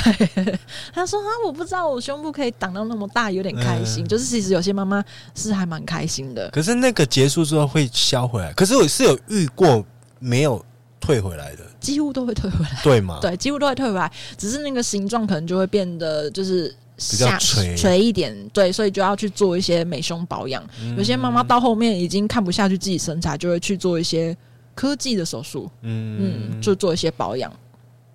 [0.93, 4.03] 他说啊，我不知道我胸部可以挡到那么大，有点开心。
[4.03, 5.03] 嗯、就是其实有些妈妈
[5.33, 6.49] 是还蛮开心的。
[6.49, 9.85] 可是那个结束之后会消回来，可是我是有遇过
[10.19, 10.63] 没有
[10.99, 13.19] 退回来的，几乎都会退回来，对吗？
[13.21, 16.75] 对，几乎都会退回来，只是那个形状可能就会变得就是。
[16.97, 20.65] 比较垂垂一点，对，所以就要去做一些美胸保养。
[20.81, 24.33] 嗯、有些妈妈到后面已经看不下去自己身材，就会去做一些
[24.73, 27.51] 科技的手术，嗯嗯，就做一些保养。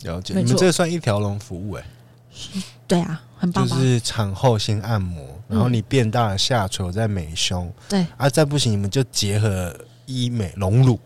[0.03, 2.63] 了解，你们这算一条龙服务哎、欸？
[2.87, 9.75] 对啊，很棒，就是产后先按摩，然后你变大了下垂再美胸，对啊，再不行你们就结合
[10.07, 10.99] 医美隆乳，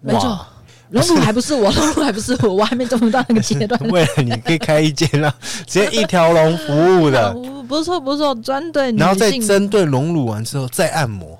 [0.00, 0.46] 没错。
[0.90, 3.80] 隆乳还不是我，隆乳还不是我，我还没做到那个阶段。
[3.90, 5.34] 为了你可以开一间啊，
[5.66, 7.34] 直接一条龙服务的，
[7.66, 9.04] 不 错不错，专对女性。
[9.04, 11.36] 然后再针对隆乳完之后再按摩。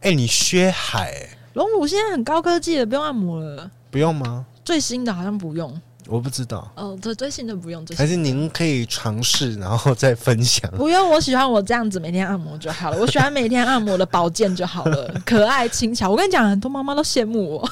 [0.00, 3.68] 哎、欸，你薛海、欸，隆乳现在很高科技的，不用按摩了。
[3.90, 4.46] 不用吗？
[4.64, 6.70] 最新的好像不用，我不知道。
[6.76, 10.70] 哦，对，最新的不用，还是您可以尝试，然后再分享。
[10.72, 12.98] 不用，我喜欢我这样子每天按摩就好了。
[12.98, 16.10] 我喜欢每天按摩的保健就好了， 可爱轻巧。
[16.10, 17.70] 我跟你讲，很多妈妈都羡慕我。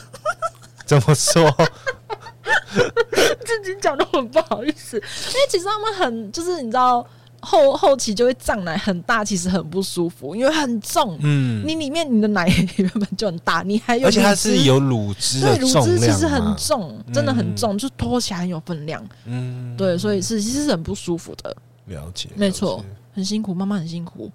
[0.84, 1.50] 怎么说？
[3.44, 7.06] 自己讲的很不好意思，因为其实他们很就是你知道。
[7.42, 11.18] 后后期就会胀奶很大，其实很不舒服，因为很重。
[11.20, 19.04] 嗯，你里面你的奶原本就很大，你还有，而且它是有乳汁的重量，对，乳汁其实很重，真的很重，嗯、就拖起来很有分量。
[19.24, 21.54] 嗯，对，所以是其实是很不舒服的。
[21.86, 24.30] 了解，没错，很辛苦，妈妈很辛苦。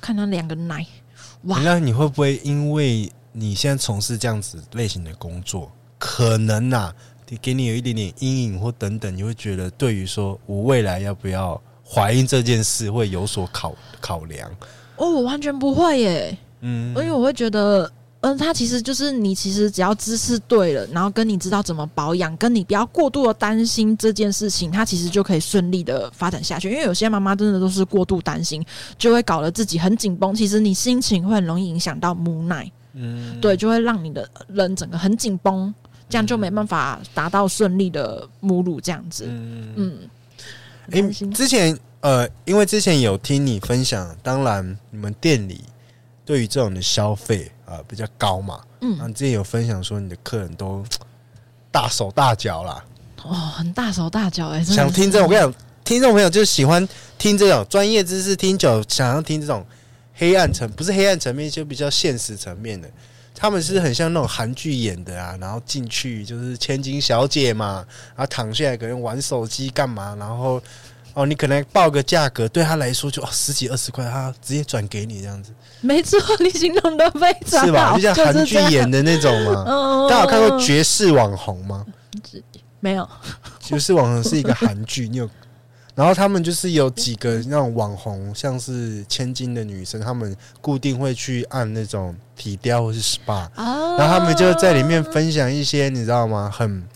[0.00, 0.86] 看他两个奶，
[1.42, 1.60] 哇！
[1.62, 6.94] 那你会不会因为你现在从事这样子类型的工作，可能呐、啊，
[7.42, 11.60] 给你有一点点阴影或等等，你会觉得对于说我未来要不要？
[11.88, 14.50] 怀孕这件事会有所考考量。
[14.96, 26.70] 哦，我完全不会耶，嗯，因为我会觉得，嗯，它其实就是你其实只要姿势对了，然后跟你知道怎么保养，跟你不要过度的担心这件事情，它其实就可以顺利的发展下去。
[26.70, 28.64] 因为有些妈妈真的都是过度担心，
[28.96, 35.72] 就会搞得自己很紧绷，其实你心情会很容易影响到母奶，嗯，对，就会让你的人整个很紧绷，
[36.08, 39.74] 这样就没办法达到顺利的母乳这样子，嗯。
[39.76, 39.98] 嗯
[40.92, 45.64] 哎、欸，之前呃，因为之前有听你分享，当然你们店里
[46.24, 50.84] 对于这种的消费啊、呃、比较高嘛，嗯，之前有分享说你的客人都
[51.70, 52.84] 大手大脚啦，
[53.24, 56.86] 哦，很大手大脚哎、欸，想听这种，我跟你讲，听众朋友就是喜欢
[57.18, 59.66] 听这种专业知识，听久想要听这种
[60.14, 62.88] 黑暗层，不是黑暗层面，就比较现实层面的。
[63.36, 67.84] 他们是很像那种韩剧演的啊，然后进去就是千金小姐嘛，
[68.16, 70.60] 然后躺下来可能玩手机干嘛，然后
[71.12, 75.52] 哦，你可能报个价格，对他来说就哦 十几二十块，他直接转给你这样子。
[75.82, 77.94] 没错，你形容的非常好，是吧？
[77.96, 79.64] 就像韩剧演的那种嘛。
[80.08, 81.84] 大家有看过《绝世网红》吗？
[82.80, 83.02] 没有，
[83.60, 85.28] 《绝世网红》是一个韩剧，你有？
[85.96, 96.52] 然后他们就是有几个那种网红，像是千金的女生，他们固定会去按那种体雕或是 SPA，然后他们就在里面分享一些你知道吗？
[96.54, 96.86] 很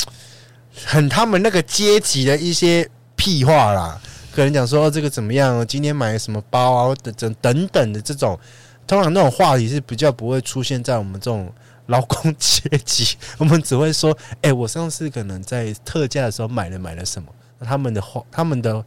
[0.84, 2.86] 很他们那个阶级的一些
[3.16, 3.98] 屁话啦，
[4.34, 5.66] 可能讲说，哦，这个怎么样？
[5.66, 6.94] 今天买什么包啊？
[7.02, 8.38] 等等等等的这种，
[8.86, 11.50] 通常那种话题是比较不会出现在我们这种
[11.86, 17.32] 劳工阶级，我们只会说，哎，我上次可能在特价的时候买了买了什么。
[17.64, 18.84] 他们的话，他们的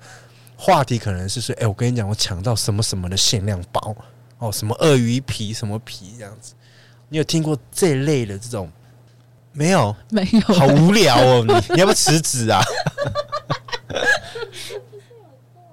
[0.56, 3.96] 话题可能是说：“哎、欸，我跟你讲，我抢到什么什么的限量包
[4.40, 6.54] 哦，什么鳄鱼皮，什么皮这样子。”
[7.10, 8.72] 你有听过这类的这种？
[9.52, 11.46] 没有，没有，好无聊哦！
[11.48, 12.60] 你你要不要辞职啊？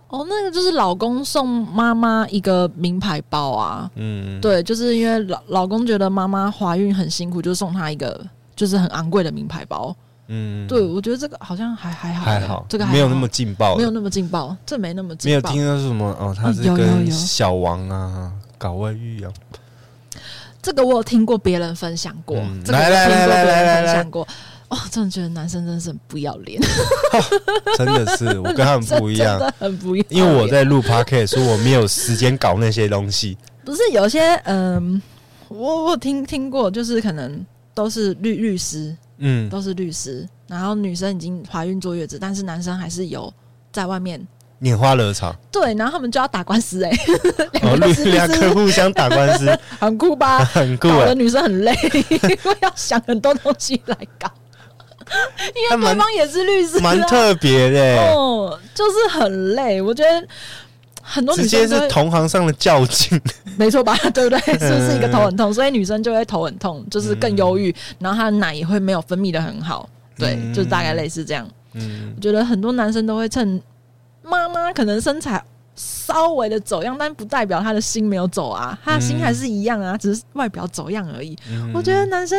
[0.08, 3.90] 哦，那个就是老公送妈妈一个名牌包啊。
[3.94, 8.22] 嗯，对，就是因为老老公觉得妈妈怀孕很辛苦，就送她一个
[8.54, 9.96] 就是很昂贵的名牌包。
[10.32, 15.50] 嗯，对，我觉得这个好像还还好，还好，这个还没有那么劲爆，没有那么劲爆，这没那么劲爆。
[15.50, 19.32] 没有听到是什么哦，他是跟小王啊搞外遇啊。
[20.62, 24.26] 这个我有听过别人分享过，嗯、来来来来来来，分享过。
[24.68, 27.18] 哦，真的觉得男生真的是很不要脸，哦，
[27.76, 30.06] 真的是我跟他们不一样，真的很不一样。
[30.10, 33.36] 因为我在录 podcast，所以我没有时间搞那些东西。
[33.64, 35.02] 不是有些嗯，
[35.48, 38.96] 我我听听过，就是可能都是律律师。
[39.20, 43.32] 嗯，都是律师，然后女生已经怀孕坐月子，但是男生还是有
[43.70, 44.20] 在外面
[44.60, 45.34] 拈花惹草。
[45.52, 50.44] 对，然后他们就要打官司哎、欸， 哦，两个互相打官司， 很酷吧？
[50.44, 51.72] 很酷，搞得女生很累，
[52.10, 54.30] 因为要想很多东西来搞。
[55.54, 59.80] 因为对方也是律师，蛮特别的、欸，哦，就是很累。
[59.80, 60.26] 我觉得。
[61.02, 63.20] 很多女生直接是同行上的较劲，
[63.56, 63.96] 没错吧？
[64.14, 64.38] 对不对？
[64.58, 65.52] 是不是一个头很痛？
[65.52, 69.88] 所以女生就会头很痛，就是更忧郁，然后她的奶也会没有分泌的很好。
[70.16, 71.48] 对，就大概类似这样。
[71.72, 73.60] 嗯，我觉得很多男生都会趁
[74.22, 75.42] 妈妈可能身材
[75.74, 81.36] 稍微的走样，但不代表他的心没有走啊，他的心还是一样啊，只是外表走样而已。
[81.72, 82.38] 我觉得男生。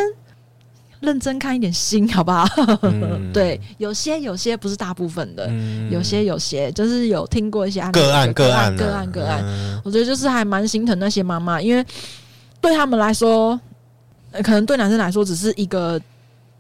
[1.02, 2.48] 认真看一点心， 好不好？
[2.84, 9.44] 嗯、对，有些有些不是大部分的，嗯、有些有些就是有听过一些案个案个案个案个案，
[9.84, 11.86] 我觉得就是还蛮心疼那些妈妈，因为
[12.62, 13.60] 对他们来说，
[14.44, 16.00] 可能对男生来说只是一个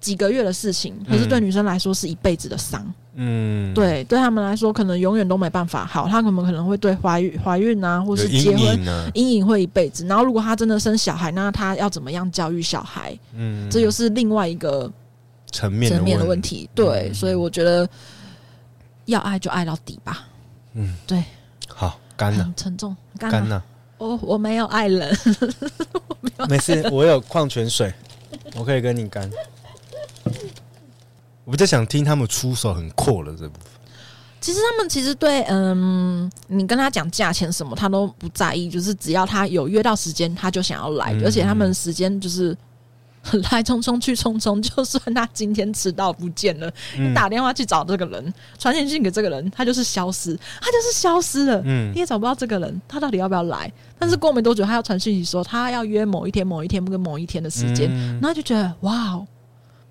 [0.01, 2.85] 几个月的事情，可是对女生来说是一辈子的伤。
[3.13, 6.07] 嗯，对，对他们来说，可能永远都没办法好。
[6.07, 8.79] 他可能可能会对怀孕、怀孕啊，或是结婚
[9.13, 10.05] 阴影，影会一辈子。
[10.07, 13.17] 然后，如果他真的生小孩，那他要怎么样教育小孩？
[13.35, 14.89] 嗯，这又是另外一个
[15.51, 16.69] 层面层面的问题。
[16.73, 17.87] 对，嗯、所以我觉得
[19.05, 20.25] 要爱就爱到底吧。
[20.73, 21.23] 嗯，对。
[21.67, 23.61] 好，干了，沉重，干了。
[23.97, 25.15] 我 我没有爱人，
[26.47, 27.93] 没事，我有矿泉水，
[28.55, 29.29] 我可以跟你干。
[31.51, 33.69] 我就想听他们出手很阔的这部分。
[34.39, 42.57] 其实他们其实对，嗯，你跟他讲价钱什么，他都不在意，就是只要他有约到时间，他就想要来，嗯、而且他们时间就是
[43.51, 51.61] 来匆匆去匆匆，就算他今天迟到不见了，嗯、你打电话去找这个人，传简讯给这个人，他就是消失，他就是消失了。
[51.63, 53.71] 嗯，你也找不到这个人，他到底要不要来？
[53.99, 59.27] 但是过没多久，他要传讯息说他要约某一天、某一天跟某一天的时间，嗯、然后就觉得哇哦，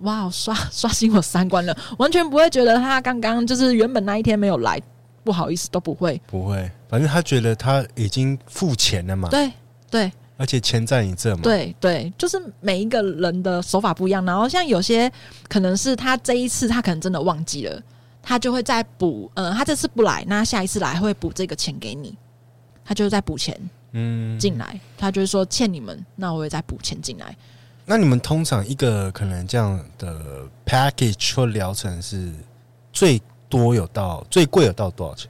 [0.01, 4.81] 哇哦，刷 刷新我三观了，完全不会觉得他刚刚就是原本那一天没有来，
[5.25, 9.29] 不好意思都不会，不会，反正他觉得他已经付钱了嘛。
[9.29, 9.53] 对
[9.91, 10.13] 对。
[10.37, 11.43] 而且钱在你这嘛？
[11.43, 14.25] 对对，就是每一个人的手法不一样。
[14.25, 15.13] 然后像有些
[15.51, 17.83] 可能是他这一次他可能真的忘记了，
[18.23, 19.31] 他就会再补。
[19.35, 22.17] 嗯，他这次不来，那下一次来会补这个钱给你，
[22.83, 23.55] 他就会再补钱
[23.93, 24.81] 嗯进来。
[24.97, 27.37] 他就是说欠你们，那我也再补钱进来。
[27.91, 32.33] 那你们通常一个可能这样的 package 或疗程是
[32.93, 35.29] 最多有到最贵有到多少钱？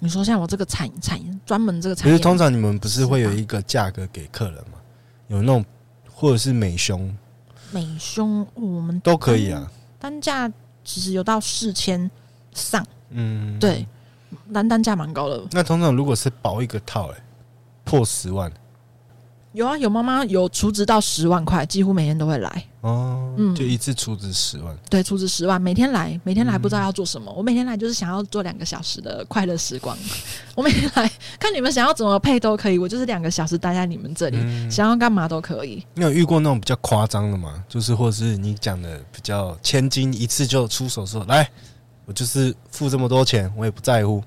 [0.00, 4.80] 你说像我这个产产专门这个产业，通常你们不是会有一个价格给客人吗？
[5.28, 5.64] 有那种
[6.12, 7.16] 或者是美胸，
[7.70, 9.70] 美胸我们都可以啊。
[10.00, 12.10] 单价其实有到四千
[12.52, 13.86] 上，嗯，对，
[14.52, 15.40] 单单价蛮高的。
[15.52, 17.22] 那通常如果是包一个套，欸，哎，
[17.84, 18.52] 破十万。
[19.52, 23.34] 有啊，有妈妈有储值到十万块，几乎每天都会来哦。
[23.36, 27.30] 嗯，就一次储值十万，对，储值十万，每天来，每天来不知道要做什么。
[27.30, 29.96] 嗯、我每天来就是想要做两个小时的快乐时光。
[30.56, 35.84] 我每天来看你们想要怎么配都可以，我就是两个小时待在你们这里，嗯、想要干嘛都可以。
[35.94, 37.62] 你有遇过那种比较夸张的吗？
[37.68, 41.46] 就是或是你讲的比较千金一次就出手说来，
[42.06, 44.22] 我就是付这么多钱，我也不在乎。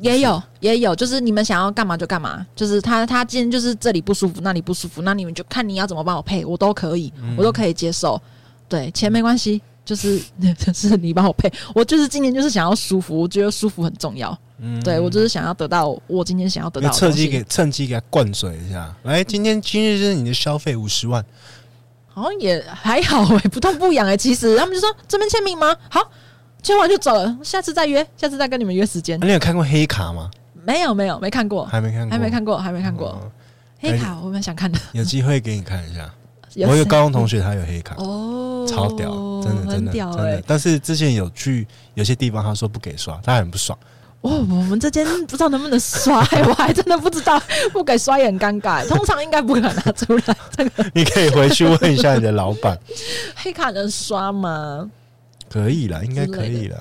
[0.00, 8.20] 也有也有，就是你们想要干嘛就干嘛，就是他他今天就是这里不舒服，那里不舒服，那你们就看你要怎么帮我配，我都可以，我都可以接受。
[8.68, 10.20] 对，钱没关系，就是
[10.58, 14.36] 就是你帮我配，我就是今天就是想要舒服，我觉得舒服很重要。
[14.58, 18.94] 嗯，对我就是想要得到我今天想要得到，趁机给趁机给他灌水一下。
[19.02, 21.24] 来，今天今日是你的消费五十万，
[22.08, 24.16] 好像也还好哎、欸，不痛不痒哎、欸。
[24.16, 25.76] 其实他们就说这边签名吗？
[25.88, 26.10] 好。
[26.62, 29.18] 签完就走了，下次再约，下次再跟你们约时间。
[29.20, 30.30] 你有看过黑卡吗？
[30.64, 33.08] 没有，没有，没看过，还没看过，还没看过，还没看过。
[33.08, 33.30] 哦、
[33.80, 36.10] 黑卡我蛮想看的，有机会给你看一下。
[36.68, 39.08] 我有高中同学，他有黑卡哦，超屌，
[39.42, 40.42] 真的，真的，真的。
[40.46, 43.78] 但是之前有去有些地方，他说不给刷，他很不爽。
[44.22, 47.40] 哦，我们这间不知道能不能刷、欸，我还真的不知道，
[47.72, 48.84] 不给刷也很尴尬。
[48.90, 50.36] 通常应该不敢拿出来。
[50.56, 52.76] 这个 你可以回去问一下你的老板，
[53.36, 54.90] 黑卡能刷吗？
[55.50, 56.78] 可以啦，应该可以啦。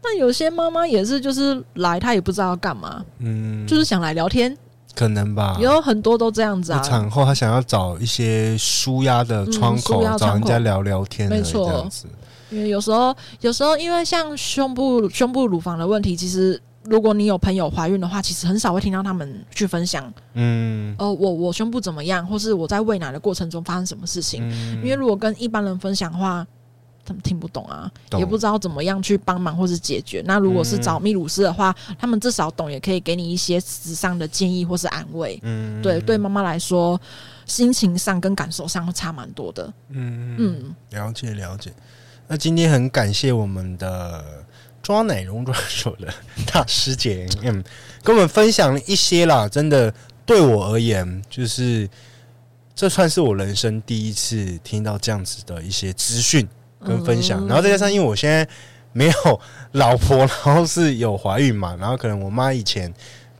[0.00, 4.56] 那有些妈妈也是，就是来，她也不知道要干嘛，嗯，就是想来聊天，
[4.94, 5.58] 可能吧。
[5.60, 6.80] 有很多都这样子啊。
[6.80, 12.06] 产后她想要找一些舒压的窗口，嗯、找人家聊聊天，没错，这样子。
[12.50, 20.10] 因为有时候，有时候因为像胸部、胸部、乳房的问题，其实如果你有朋友怀孕的话，其实很少会听到他们去分享。
[20.34, 24.48] 嗯，哦、呃，我我胸部怎么样，或是我在喂奶的过程中发生什么事情？
[24.48, 26.46] 嗯、因为如果跟一般人分享的话。
[27.08, 30.22] 他们听不懂啊，懂也不知道怎么样去帮忙或是解决。
[30.26, 35.40] 那如果是找秘鲁师的话，嗯、他们至少懂，也可以给你一些实质上的建议或是安慰。
[35.42, 37.00] 嗯，对，对妈妈来说，
[37.46, 39.72] 心情上跟感受上会差蛮多的。
[39.88, 41.72] 嗯嗯，了解了解。
[42.26, 44.22] 那今天很感谢我们的
[44.82, 46.12] 抓奶龙抓手的
[46.52, 47.64] 大师姐，嗯，
[48.02, 49.48] 跟我们分享了一些啦。
[49.48, 49.92] 真的，
[50.26, 51.88] 对我而言，就是
[52.74, 56.46] 这算是我人生第一次听到这样子的一些资讯。
[56.84, 58.46] 跟分享，然后再加上因为我现在
[58.92, 59.40] 没有
[59.72, 62.92] 老婆，然后是有怀孕嘛，然后可能我妈以前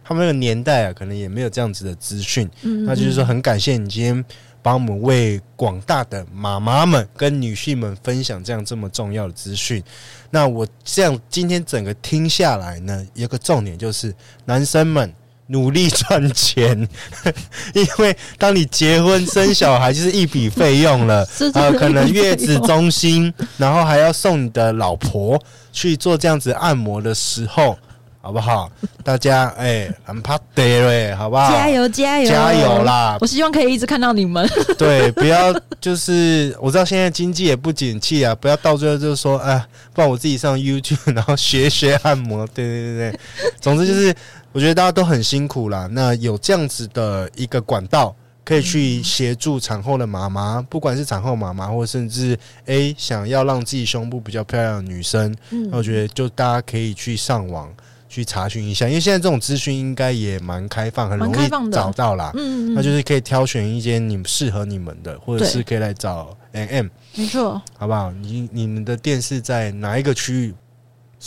[0.05, 4.24] 他们那个年代啊，可能也没有这样子的资讯，那就是说很感谢你今天
[4.62, 9.82] 帮我们为广大的妈妈们跟女性们分享这样这么重要的资讯。
[10.30, 14.14] 那我这样今天整个听下来呢，有个重点就是
[14.45, 15.12] 男生们。
[15.49, 16.88] 努力赚钱，
[17.74, 25.40] 因为当你结婚生小孩就是一笔费用了， 呃，可能月子中心，然后还要送你的老婆
[25.72, 27.78] 去做这样子按摩的时候，
[28.20, 28.70] 好不好？
[29.03, 31.51] 大家哎，很怕得嘞，好不好？
[31.51, 33.16] 加油加油加油啦！
[33.20, 34.46] 我希望可以一直看到你们。
[34.76, 42.46] 对，不要就是我知道现在经济也不景气啊，不要到最后就是说，哎，不然我自己上 YouTube 然后学学按摩。
[42.49, 43.20] 对对对对，
[43.62, 44.14] 总之就是。
[44.53, 45.88] 我觉得大家都很辛苦啦。
[45.90, 57.68] 那有这样子的一个管道，可以去协助产后的妈妈，不管是产后妈妈，或甚至诶、欸、想要让自己胸部比较漂亮的女生，那我觉得就大家可以去上网
[58.09, 62.32] 去查询一下，因为现在这种资讯应该也蛮开放，很容易找到啦。
[62.34, 68.11] 嗯，那就是可以挑选一间你们适合你们的，或者是可以来找 M，没错，好不好？
[68.12, 70.55] 你你们的店是在哪一个区域？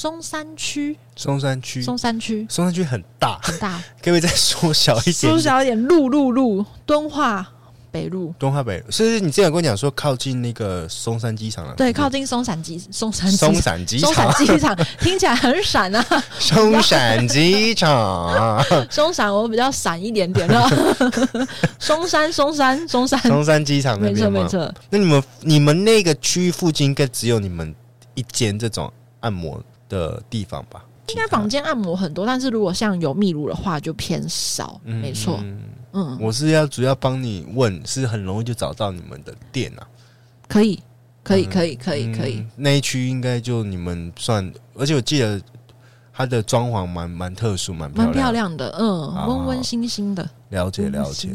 [0.01, 5.13] 松山区，松山区，松山区，松山区很大，很大， 可不可以再缩小一点？
[5.13, 7.47] 缩小一点，路路路，敦化
[7.91, 8.33] 北路。
[8.39, 11.75] 敦化北路，是不是你之前跟我讲说靠近那个松山机场了？
[11.75, 16.23] 对，靠近松山机松山松山机松山机场， 听起来很闪啊！
[16.39, 20.67] 松山机场， 松山我比较闪一点点了。
[21.77, 23.19] 松山松山松山。
[23.21, 24.73] 松山机场，没错没错。
[24.89, 27.71] 那你们你们那个区域附近应该只有你们
[28.15, 30.83] 一间这种按摩的地方吧？
[31.07, 34.79] 应该房间按摩很多，但是如果像有秘鲁的话，就偏少。
[34.85, 35.43] 嗯、没错，
[35.91, 39.85] 嗯，我是要主要帮你问，是很容易就找到你们的店啊？
[40.47, 40.81] 可以，
[41.21, 42.37] 可以，可以，可以，可以。
[42.37, 45.41] 嗯、那一区应该就你们算，而且我记得
[46.13, 50.29] 它的装潢蛮蛮特殊，蛮蛮漂亮的，嗯，温温馨馨的。
[50.49, 51.29] 了解，了解。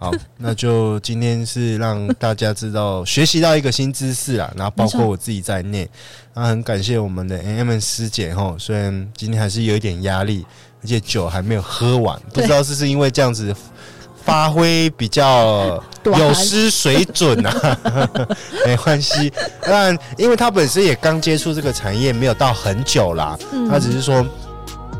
[0.00, 5.86] 好，那就今天是让大家知道学习到一个新知识啊， 然后包括我自己在内，
[6.32, 10.46] 那很感谢我们的 MM 师姐哈，虽然今天还是有一点压力，
[10.82, 13.54] 而且酒还没有喝完，不知道是不是因为这样子
[14.24, 17.78] 发挥比较有失水准啊，
[18.64, 19.30] 没关系，
[19.60, 23.38] 但因为他本身也刚接触这个产业，没有到很久啦，
[23.68, 24.24] 他只是说。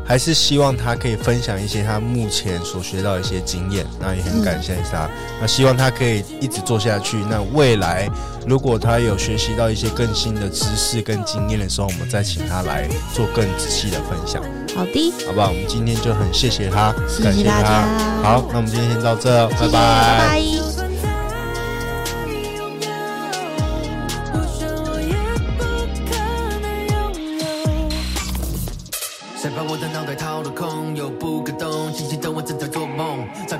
[0.05, 5.09] 还是希望他可以分享一些他目前所学到的一些经验，那也很感谢他。
[5.39, 7.17] 那希望他可以一直做下去。
[7.29, 8.09] 那未来
[8.45, 14.41] 如果他有学习到一些更新的知识跟经验的时候，我们再请他来做更仔细的分享。
[14.75, 15.47] 好的，好不好？
[15.47, 16.93] 我们今天就很谢谢他，
[17.23, 17.87] 感谢大家。
[18.21, 19.71] 好，那我们今天先到这，拜拜。
[19.71, 20.70] 拜拜。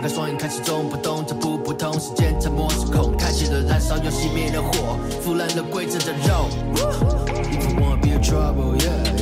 [0.02, 6.50] 睁开双眼，开始中不动，脚步不通，时间沉默失控，开启了燃烧又熄灭了火，腐烂了规则的肉。
[7.52, 9.21] If you wanna be a trouble, yeah.